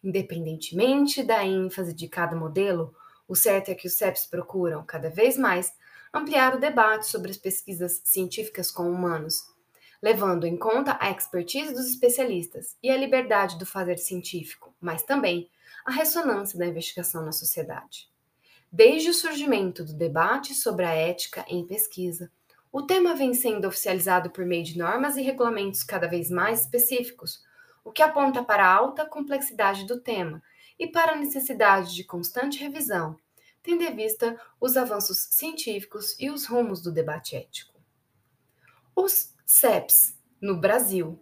Independentemente 0.03 1.23
da 1.23 1.45
ênfase 1.45 1.93
de 1.93 2.09
cada 2.09 2.35
modelo, 2.35 2.93
o 3.27 3.35
certo 3.35 3.69
é 3.69 3.75
que 3.75 3.87
os 3.87 3.93
CEPs 3.93 4.25
procuram, 4.25 4.85
cada 4.85 5.09
vez 5.09 5.37
mais, 5.37 5.73
ampliar 6.13 6.53
o 6.55 6.59
debate 6.59 7.07
sobre 7.07 7.31
as 7.31 7.37
pesquisas 7.37 8.01
científicas 8.03 8.69
com 8.69 8.91
humanos, 8.91 9.52
levando 10.03 10.45
em 10.45 10.57
conta 10.57 10.97
a 10.99 11.09
expertise 11.09 11.73
dos 11.73 11.89
especialistas 11.89 12.75
e 12.83 12.89
a 12.89 12.97
liberdade 12.97 13.57
do 13.57 13.65
fazer 13.65 13.97
científico, 13.97 14.75
mas 14.81 15.01
também 15.01 15.49
a 15.85 15.91
ressonância 15.93 16.59
da 16.59 16.67
investigação 16.67 17.23
na 17.23 17.31
sociedade. 17.31 18.09
Desde 18.69 19.09
o 19.09 19.13
surgimento 19.13 19.81
do 19.81 19.93
debate 19.93 20.53
sobre 20.53 20.83
a 20.83 20.91
ética 20.93 21.45
em 21.47 21.65
pesquisa, 21.65 22.29
o 22.69 22.81
tema 22.81 23.15
vem 23.15 23.33
sendo 23.33 23.65
oficializado 23.65 24.29
por 24.29 24.45
meio 24.45 24.65
de 24.65 24.77
normas 24.77 25.15
e 25.15 25.21
regulamentos 25.21 25.83
cada 25.83 26.05
vez 26.05 26.29
mais 26.29 26.63
específicos, 26.63 27.41
o 27.81 27.89
que 27.89 28.01
aponta 28.01 28.43
para 28.43 28.65
a 28.65 28.73
alta 28.73 29.05
complexidade 29.05 29.85
do 29.85 30.01
tema 30.01 30.43
e 30.77 30.85
para 30.85 31.13
a 31.13 31.17
necessidade 31.17 31.95
de 31.95 32.03
constante 32.03 32.59
revisão, 32.59 33.15
tendo 33.61 33.83
em 33.83 33.95
vista 33.95 34.37
os 34.59 34.75
avanços 34.75 35.19
científicos 35.31 36.13
e 36.19 36.29
os 36.29 36.45
rumos 36.45 36.81
do 36.81 36.91
debate 36.91 37.37
ético. 37.37 37.79
Os 38.93 39.32
CEPs 39.45 40.17
no 40.41 40.57
Brasil. 40.57 41.19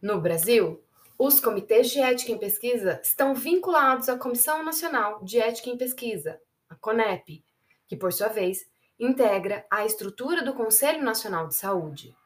No 0.00 0.20
Brasil, 0.20 0.82
os 1.18 1.40
comitês 1.40 1.90
de 1.90 2.00
ética 2.00 2.32
em 2.32 2.38
pesquisa 2.38 3.00
estão 3.02 3.34
vinculados 3.34 4.08
à 4.08 4.18
Comissão 4.18 4.62
Nacional 4.62 5.22
de 5.24 5.38
Ética 5.38 5.70
em 5.70 5.76
Pesquisa, 5.76 6.40
a 6.68 6.74
CONEP, 6.74 7.44
que, 7.86 7.96
por 7.96 8.12
sua 8.12 8.28
vez, 8.28 8.66
integra 8.98 9.64
a 9.70 9.84
estrutura 9.84 10.42
do 10.42 10.54
Conselho 10.54 11.02
Nacional 11.02 11.48
de 11.48 11.54
Saúde. 11.54 12.16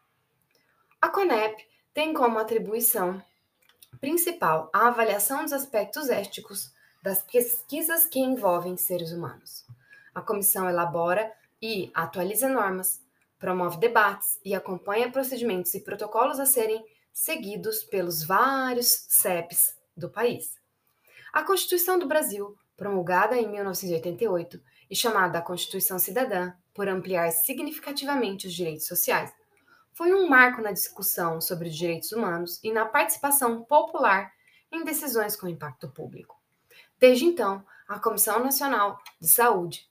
A 1.01 1.09
CONEP 1.09 1.65
tem 1.93 2.13
como 2.13 2.39
atribuição 2.39 3.23
Principal, 4.01 4.71
a 4.73 4.87
avaliação 4.87 5.43
dos 5.43 5.53
aspectos 5.53 6.09
éticos 6.09 6.73
das 7.03 7.23
pesquisas 7.23 8.07
que 8.07 8.21
envolvem 8.21 8.77
seres 8.77 9.13
humanos. 9.13 9.67
A 10.15 10.21
comissão 10.21 10.69
elabora 10.69 11.33
e 11.61 11.91
atualiza 11.93 12.49
normas, 12.49 13.03
promove 13.39 13.79
debates 13.79 14.39
e 14.45 14.55
acompanha 14.55 15.11
procedimentos 15.11 15.75
e 15.75 15.81
protocolos 15.81 16.41
a 16.41 16.47
serem 16.47 16.85
seguidos 17.13 17.83
pelos 17.85 18.23
vários 18.25 19.07
CEPs 19.09 19.77
do 19.97 20.09
país. 20.09 20.59
A 21.33 21.43
Constituição 21.43 21.99
do 21.99 22.07
Brasil, 22.07 22.57
promulgada 22.77 23.37
em 23.37 23.49
1988 23.49 24.61
e 24.91 24.97
chamada 24.97 25.43
Constituição 25.43 25.99
Cidadã, 25.99 26.53
por 26.73 26.89
ampliar 26.89 27.31
significativamente 27.33 28.47
os 28.47 28.55
direitos 28.55 28.87
sociais, 28.87 29.33
foi 29.93 30.15
um 30.15 30.29
marco 30.29 30.63
na 30.63 30.71
discussão 30.71 31.41
sobre 31.41 31.69
os 31.69 31.77
direitos 31.77 32.13
humanos 32.13 32.61
e 32.63 32.73
na 32.73 32.85
participação 32.85 33.65
popular 33.65 34.33
em 34.71 34.85
decisões 34.85 35.35
com 35.35 35.49
impacto 35.49 35.89
público. 35.89 36.41
Desde 37.01 37.25
então, 37.25 37.65
a 37.89 37.99
Comissão 37.99 38.39
Nacional 38.43 39.01
de 39.21 39.27
Saúde, 39.29 39.89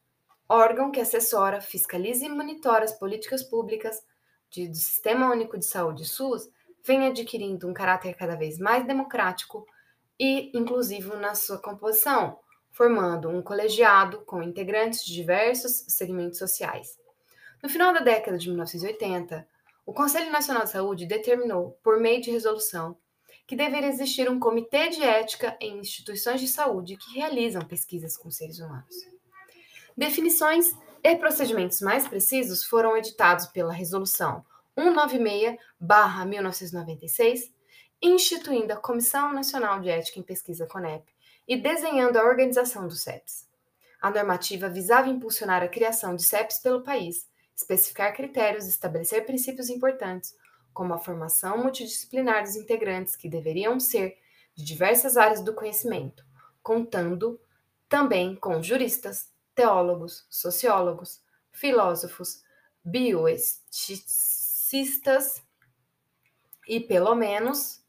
órgão 0.49 0.91
que 0.91 0.99
assessora, 0.99 1.61
fiscaliza 1.61 2.25
e 2.25 2.29
monitora 2.29 2.85
as 2.85 2.97
políticas 2.97 3.43
públicas 3.43 4.01
de, 4.49 4.67
do 4.67 4.75
Sistema 4.75 5.31
Único 5.31 5.57
de 5.57 5.65
Saúde 5.65 6.05
SUS, 6.05 6.49
vem 6.85 7.07
adquirindo 7.07 7.67
um 7.67 7.73
caráter 7.73 8.13
cada 8.15 8.35
vez 8.35 8.57
mais 8.57 8.85
democrático 8.85 9.65
e 10.19 10.51
inclusivo 10.57 11.15
na 11.17 11.35
sua 11.35 11.57
composição, 11.57 12.39
formando 12.71 13.29
um 13.29 13.41
colegiado 13.41 14.21
com 14.25 14.41
integrantes 14.41 15.05
de 15.05 15.13
diversos 15.13 15.85
segmentos 15.89 16.39
sociais. 16.39 16.97
No 17.61 17.69
final 17.69 17.93
da 17.93 17.99
década 17.99 18.37
de 18.37 18.47
1980, 18.47 19.47
o 19.85 19.93
Conselho 19.93 20.31
Nacional 20.31 20.63
de 20.63 20.71
Saúde 20.71 21.05
determinou, 21.05 21.77
por 21.83 21.99
meio 21.99 22.21
de 22.21 22.31
resolução, 22.31 22.97
que 23.47 23.55
deveria 23.55 23.89
existir 23.89 24.29
um 24.29 24.39
comitê 24.39 24.89
de 24.89 25.01
ética 25.01 25.57
em 25.59 25.79
instituições 25.79 26.41
de 26.41 26.47
saúde 26.47 26.97
que 26.97 27.15
realizam 27.15 27.61
pesquisas 27.61 28.17
com 28.17 28.29
seres 28.29 28.59
humanos. 28.59 29.16
Definições 29.97 30.77
e 31.03 31.15
procedimentos 31.15 31.81
mais 31.81 32.07
precisos 32.07 32.63
foram 32.63 32.95
editados 32.95 33.47
pela 33.47 33.73
Resolução 33.73 34.45
196-1996, 34.77 37.51
instituindo 38.01 38.73
a 38.73 38.77
Comissão 38.77 39.33
Nacional 39.33 39.79
de 39.79 39.89
Ética 39.89 40.19
em 40.19 40.23
Pesquisa 40.23 40.67
CONEP 40.67 41.03
e 41.47 41.57
desenhando 41.57 42.17
a 42.17 42.23
organização 42.23 42.87
dos 42.87 43.01
CEPs. 43.01 43.47
A 43.99 44.11
normativa 44.11 44.69
visava 44.69 45.09
impulsionar 45.09 45.63
a 45.63 45.67
criação 45.67 46.15
de 46.15 46.21
CEPs 46.23 46.59
pelo 46.59 46.83
país 46.83 47.27
especificar 47.57 48.15
critérios, 48.15 48.67
estabelecer 48.67 49.25
princípios 49.25 49.69
importantes, 49.69 50.35
como 50.73 50.93
a 50.93 50.99
formação 50.99 51.57
multidisciplinar 51.57 52.43
dos 52.43 52.55
integrantes, 52.55 53.15
que 53.15 53.27
deveriam 53.27 53.79
ser 53.79 54.15
de 54.53 54.63
diversas 54.63 55.17
áreas 55.17 55.41
do 55.41 55.55
conhecimento, 55.55 56.23
contando 56.61 57.41
também 57.89 58.35
com 58.35 58.61
juristas, 58.61 59.31
teólogos, 59.58 60.26
sociólogos, 60.30 61.22
filósofos, 61.51 62.41
bioesticistas 62.86 65.43
e, 66.68 66.80
pelo 66.80 67.16
menos, 67.16 67.84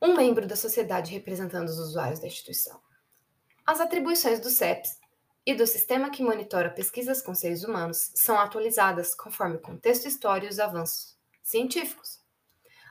um 0.00 0.14
membro 0.14 0.46
da 0.46 0.56
sociedade 0.56 1.10
representando 1.10 1.70
os 1.70 1.78
usuários 1.78 2.20
da 2.20 2.26
instituição. 2.26 2.78
As 3.64 3.80
atribuições 3.80 4.40
do 4.40 4.50
CEPS 4.50 5.00
e 5.46 5.54
do 5.54 5.66
sistema 5.66 6.10
que 6.10 6.22
monitora 6.22 6.68
pesquisas 6.68 7.22
com 7.22 7.34
seres 7.34 7.64
humanos 7.64 8.12
são 8.14 8.38
atualizadas 8.38 9.14
conforme 9.14 9.56
o 9.56 9.62
contexto 9.62 10.06
histórico 10.06 10.48
e 10.48 10.50
os 10.50 10.60
avanços 10.60 11.16
científicos. 11.42 12.20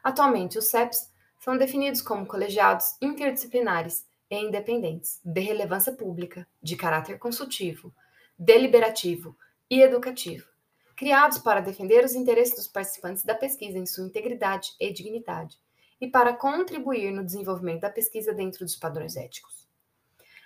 Atualmente, 0.03 0.57
os 0.57 0.65
CEPs 0.65 1.11
são 1.39 1.55
definidos 1.57 2.01
como 2.01 2.25
colegiados 2.25 2.95
interdisciplinares 2.99 4.09
e 4.31 4.35
independentes, 4.37 5.19
de 5.25 5.41
relevância 5.41 5.91
pública, 5.91 6.47
de 6.63 6.77
caráter 6.77 7.19
consultivo, 7.19 7.93
deliberativo 8.39 9.37
e 9.69 9.81
educativo, 9.81 10.47
criados 10.95 11.37
para 11.37 11.59
defender 11.59 12.05
os 12.05 12.15
interesses 12.15 12.55
dos 12.55 12.67
participantes 12.67 13.25
da 13.25 13.35
pesquisa 13.35 13.77
em 13.77 13.85
sua 13.85 14.05
integridade 14.05 14.71
e 14.79 14.91
dignidade, 14.93 15.59
e 15.99 16.07
para 16.07 16.33
contribuir 16.33 17.11
no 17.11 17.25
desenvolvimento 17.25 17.81
da 17.81 17.89
pesquisa 17.89 18.33
dentro 18.33 18.63
dos 18.63 18.77
padrões 18.77 19.17
éticos. 19.17 19.67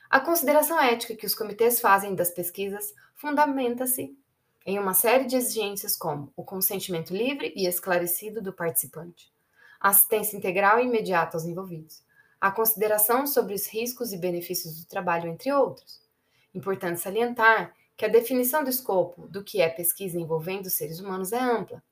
A 0.10 0.20
consideração 0.20 0.82
ética 0.82 1.16
que 1.16 1.26
os 1.26 1.36
comitês 1.36 1.80
fazem 1.80 2.16
das 2.16 2.32
pesquisas 2.32 2.94
fundamenta-se 3.14 4.18
em 4.66 4.80
uma 4.80 4.96
série 4.96 5.26
de 5.26 5.36
exigências 5.36 5.96
como 5.96 6.34
o 6.36 6.44
consentimento 6.44 7.16
livre 7.16 7.54
e 7.56 7.68
esclarecido 7.68 8.42
do 8.42 8.52
participante, 8.52 9.32
assistência 9.80 10.36
integral 10.36 10.80
e 10.80 10.86
imediata 10.86 11.38
aos 11.38 11.46
envolvidos, 11.46 12.04
a 12.40 12.52
consideração 12.52 13.26
sobre 13.26 13.54
os 13.54 13.68
riscos 13.68 14.14
e 14.14 14.18
benefícios 14.18 14.80
do 14.80 14.88
trabalho, 14.88 15.30
entre 15.30 15.52
outros. 15.52 16.02
Importante 16.54 17.00
salientar 17.00 17.74
que 17.98 18.06
a 18.06 18.10
definição 18.10 18.64
do 18.64 18.70
escopo 18.70 19.28
do 19.28 19.44
que 19.44 19.62
é 19.62 19.70
pesquisa 19.70 20.20
envolvendo 20.20 20.70
seres 20.70 21.00
humanos 21.00 21.32
é 21.32 21.40
ampla. 21.40 21.84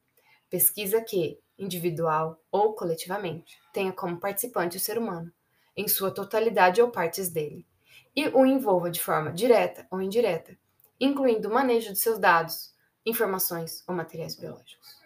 Pesquisa 0.50 1.02
que, 1.02 1.40
individual 1.58 2.40
ou 2.52 2.74
coletivamente, 2.74 3.58
tenha 3.74 3.92
como 3.92 4.20
participante 4.20 4.78
o 4.78 4.80
ser 4.80 4.98
humano, 4.98 5.32
em 5.76 5.88
sua 5.88 6.12
totalidade 6.12 6.82
ou 6.82 6.90
partes 6.90 7.30
dele 7.30 7.66
e 8.16 8.28
o 8.30 8.46
envolva 8.46 8.92
de 8.92 9.02
forma 9.02 9.32
direta 9.32 9.88
ou 9.90 10.02
indireta, 10.02 10.58
incluindo 11.00 11.50
o 11.50 11.54
manejo 11.54 11.92
de 11.92 12.00
seus 12.00 12.20
dados, 12.20 12.74
informações 13.06 13.84
ou 13.88 13.96
materiais 13.96 14.36
biológicos. 14.36 15.03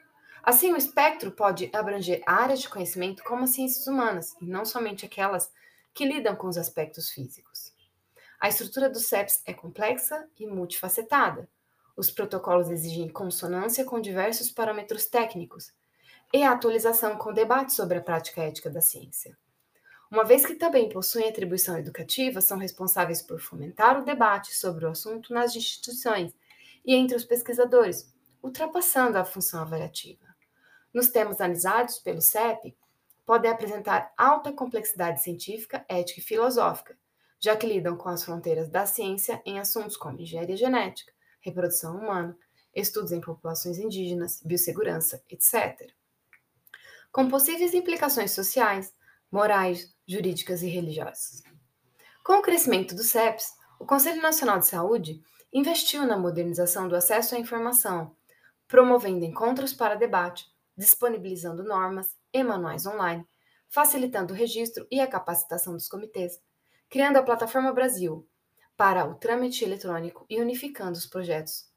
Assim, 0.48 0.72
o 0.72 0.78
espectro 0.78 1.30
pode 1.30 1.70
abranger 1.74 2.24
áreas 2.26 2.62
de 2.62 2.70
conhecimento 2.70 3.22
como 3.22 3.44
as 3.44 3.50
ciências 3.50 3.86
humanas, 3.86 4.34
e 4.40 4.46
não 4.46 4.64
somente 4.64 5.06
aquelas 5.06 5.52
que 5.94 6.06
lidam 6.06 6.38
com 6.38 6.48
os 6.48 6.58
aspectos 6.58 7.10
físicos. 7.10 7.74
A 8.40 8.48
estrutura 8.48 8.90
do 8.90 8.98
CEPS 8.98 9.42
é 9.46 9.54
complexa 9.54 10.26
e 10.40 10.48
multifacetada. 10.48 11.50
Os 11.98 12.10
protocolos 12.10 12.70
exigem 12.70 13.10
consonância 13.10 13.84
com 13.84 14.00
diversos 14.00 14.50
parâmetros 14.50 15.06
técnicos 15.08 15.74
e 16.34 16.42
a 16.42 16.54
atualização 16.54 17.18
com 17.18 17.34
debate 17.34 17.74
sobre 17.74 17.98
a 17.98 18.02
prática 18.02 18.42
ética 18.42 18.70
da 18.70 18.80
ciência. 18.80 19.38
Uma 20.10 20.24
vez 20.24 20.46
que 20.46 20.56
também 20.56 20.88
possuem 20.88 21.28
atribuição 21.28 21.78
educativa, 21.78 22.40
são 22.40 22.58
responsáveis 22.58 23.22
por 23.22 23.42
fomentar 23.42 24.00
o 24.00 24.06
debate 24.06 24.56
sobre 24.56 24.86
o 24.86 24.92
assunto 24.92 25.34
nas 25.34 25.54
instituições 25.54 26.34
e 26.86 26.96
entre 26.96 27.18
os 27.18 27.26
pesquisadores, 27.26 28.10
ultrapassando 28.42 29.18
a 29.18 29.26
função 29.26 29.62
avaliativa. 29.62 30.27
Nos 30.98 31.10
temas 31.10 31.40
analisados 31.40 32.00
pelo 32.00 32.20
CEP, 32.20 32.76
podem 33.24 33.52
apresentar 33.52 34.12
alta 34.18 34.52
complexidade 34.52 35.22
científica, 35.22 35.86
ética 35.88 36.20
e 36.20 36.24
filosófica, 36.24 36.98
já 37.40 37.56
que 37.56 37.68
lidam 37.68 37.96
com 37.96 38.10
as 38.10 38.24
fronteiras 38.24 38.68
da 38.68 38.84
ciência 38.88 39.40
em 39.46 39.60
assuntos 39.60 39.96
como 39.96 40.20
engenharia 40.20 40.58
genética, 40.58 41.14
reprodução 41.40 41.96
humana, 41.96 42.36
estudos 42.74 43.12
em 43.12 43.22
populações 43.22 43.78
indígenas, 43.78 44.42
biossegurança, 44.44 45.22
etc. 45.30 45.94
Com 47.12 47.30
possíveis 47.30 47.76
implicações 47.76 48.32
sociais, 48.32 48.92
morais, 49.32 49.96
jurídicas 50.08 50.64
e 50.64 50.68
religiosas. 50.68 51.44
Com 52.24 52.40
o 52.40 52.42
crescimento 52.42 52.96
do 52.96 53.04
CEPS, 53.04 53.54
o 53.80 53.86
Conselho 53.86 54.20
Nacional 54.20 54.58
de 54.58 54.66
Saúde 54.66 55.22
investiu 55.54 56.08
na 56.08 56.18
modernização 56.18 56.88
do 56.88 56.96
acesso 56.96 57.36
à 57.36 57.38
informação, 57.38 58.16
promovendo 58.68 59.24
encontros 59.24 59.74
para 59.74 59.94
debate, 59.94 60.57
disponibilizando 60.78 61.64
normas 61.64 62.16
e 62.32 62.44
manuais 62.44 62.86
online, 62.86 63.28
facilitando 63.68 64.34
o 64.34 64.38
registro 64.38 64.88
e 64.92 65.00
a 65.00 65.08
capacitação 65.08 65.74
dos 65.74 65.88
comitês, 65.88 66.40
criando 66.90 67.18
a 67.18 67.24
Plataforma 67.24 67.74
Brasil 67.74 68.28
para 68.76 69.06
o 69.06 69.16
trâmite 69.16 69.64
eletrônico 69.64 70.26
e 70.30 70.40
unificando 70.40 70.98
os 70.98 71.08
projetos, 71.08 71.70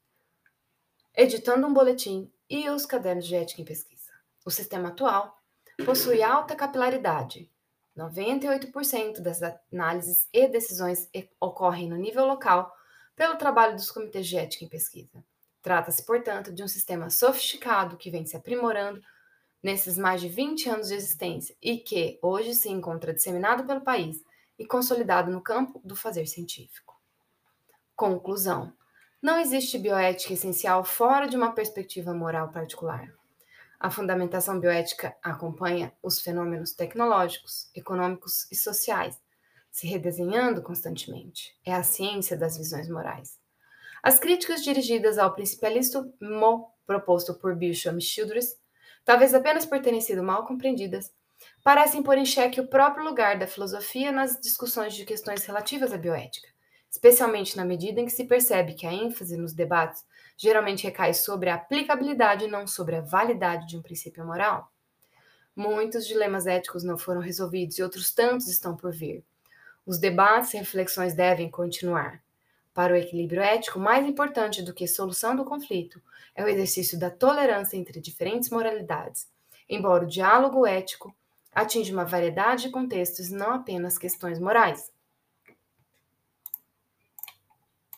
editando 1.15 1.65
um 1.65 1.73
boletim 1.73 2.31
e 2.49 2.69
os 2.69 2.85
cadernos 2.85 3.25
de 3.25 3.35
ética 3.35 3.61
em 3.61 3.65
pesquisa. 3.65 4.11
O 4.45 4.51
sistema 4.51 4.89
atual 4.89 5.37
possui 5.83 6.21
alta 6.21 6.55
capilaridade, 6.55 7.51
98% 7.97 9.19
das 9.19 9.41
análises 9.71 10.27
e 10.31 10.47
decisões 10.47 11.09
ocorrem 11.39 11.89
no 11.89 11.97
nível 11.97 12.25
local 12.25 12.71
pelo 13.15 13.35
trabalho 13.35 13.75
dos 13.75 13.91
comitês 13.91 14.27
de 14.27 14.37
ética 14.37 14.65
em 14.65 14.69
pesquisa. 14.69 15.23
Trata-se, 15.61 16.03
portanto, 16.05 16.51
de 16.51 16.63
um 16.63 16.67
sistema 16.67 17.09
sofisticado 17.09 17.97
que 17.97 18.09
vem 18.09 18.25
se 18.25 18.35
aprimorando 18.35 19.01
nesses 19.61 19.97
mais 19.97 20.19
de 20.21 20.27
20 20.27 20.69
anos 20.69 20.87
de 20.87 20.95
existência 20.95 21.55
e 21.61 21.77
que 21.77 22.17
hoje 22.21 22.55
se 22.55 22.69
encontra 22.69 23.13
disseminado 23.13 23.65
pelo 23.65 23.81
país 23.81 24.23
e 24.57 24.65
consolidado 24.65 25.31
no 25.31 25.41
campo 25.41 25.79
do 25.83 25.95
fazer 25.95 26.25
científico. 26.25 26.99
Conclusão: 27.95 28.73
não 29.21 29.39
existe 29.39 29.77
bioética 29.77 30.33
essencial 30.33 30.83
fora 30.83 31.27
de 31.27 31.37
uma 31.37 31.51
perspectiva 31.51 32.13
moral 32.13 32.49
particular. 32.49 33.13
A 33.79 33.89
fundamentação 33.89 34.59
bioética 34.59 35.15
acompanha 35.23 35.91
os 36.03 36.21
fenômenos 36.21 36.73
tecnológicos, 36.73 37.69
econômicos 37.75 38.47
e 38.51 38.55
sociais, 38.55 39.19
se 39.71 39.87
redesenhando 39.87 40.61
constantemente. 40.61 41.55
É 41.65 41.73
a 41.73 41.81
ciência 41.81 42.37
das 42.37 42.57
visões 42.57 42.87
morais. 42.89 43.40
As 44.03 44.17
críticas 44.17 44.63
dirigidas 44.63 45.19
ao 45.19 45.33
principalismo 45.33 46.71
proposto 46.87 47.35
por 47.35 47.55
Bishop 47.55 48.01
Childress, 48.01 48.57
talvez 49.05 49.33
apenas 49.33 49.65
por 49.65 49.79
terem 49.79 50.01
sido 50.01 50.23
mal 50.23 50.45
compreendidas, 50.45 51.13
parecem 51.63 52.01
pôr 52.01 52.17
em 52.17 52.25
xeque 52.25 52.59
o 52.59 52.67
próprio 52.67 53.03
lugar 53.03 53.37
da 53.37 53.45
filosofia 53.45 54.11
nas 54.11 54.39
discussões 54.39 54.95
de 54.95 55.05
questões 55.05 55.45
relativas 55.45 55.93
à 55.93 55.97
bioética, 55.97 56.47
especialmente 56.89 57.55
na 57.55 57.63
medida 57.63 58.01
em 58.01 58.05
que 58.05 58.11
se 58.11 58.25
percebe 58.25 58.73
que 58.73 58.87
a 58.87 58.93
ênfase 58.93 59.37
nos 59.37 59.53
debates 59.53 60.03
geralmente 60.35 60.83
recai 60.83 61.13
sobre 61.13 61.49
a 61.49 61.55
aplicabilidade 61.55 62.45
e 62.45 62.47
não 62.47 62.65
sobre 62.65 62.95
a 62.95 63.01
validade 63.01 63.67
de 63.67 63.77
um 63.77 63.81
princípio 63.83 64.25
moral. 64.25 64.71
Muitos 65.55 66.07
dilemas 66.07 66.47
éticos 66.47 66.83
não 66.83 66.97
foram 66.97 67.21
resolvidos 67.21 67.77
e 67.77 67.83
outros 67.83 68.11
tantos 68.11 68.47
estão 68.47 68.75
por 68.75 68.91
vir. 68.91 69.23
Os 69.85 69.99
debates 69.99 70.53
e 70.53 70.57
reflexões 70.57 71.13
devem 71.13 71.51
continuar. 71.51 72.23
Para 72.73 72.93
o 72.93 72.95
equilíbrio 72.95 73.41
ético, 73.41 73.79
mais 73.79 74.07
importante 74.07 74.61
do 74.61 74.73
que 74.73 74.87
solução 74.87 75.35
do 75.35 75.43
conflito 75.43 76.01
é 76.33 76.43
o 76.43 76.47
exercício 76.47 76.97
da 76.97 77.09
tolerância 77.09 77.75
entre 77.75 77.99
diferentes 77.99 78.49
moralidades, 78.49 79.27
embora 79.67 80.05
o 80.05 80.07
diálogo 80.07 80.65
ético 80.65 81.13
atinja 81.53 81.91
uma 81.91 82.05
variedade 82.05 82.63
de 82.63 82.69
contextos 82.69 83.29
não 83.29 83.51
apenas 83.55 83.97
questões 83.97 84.39
morais. 84.39 84.89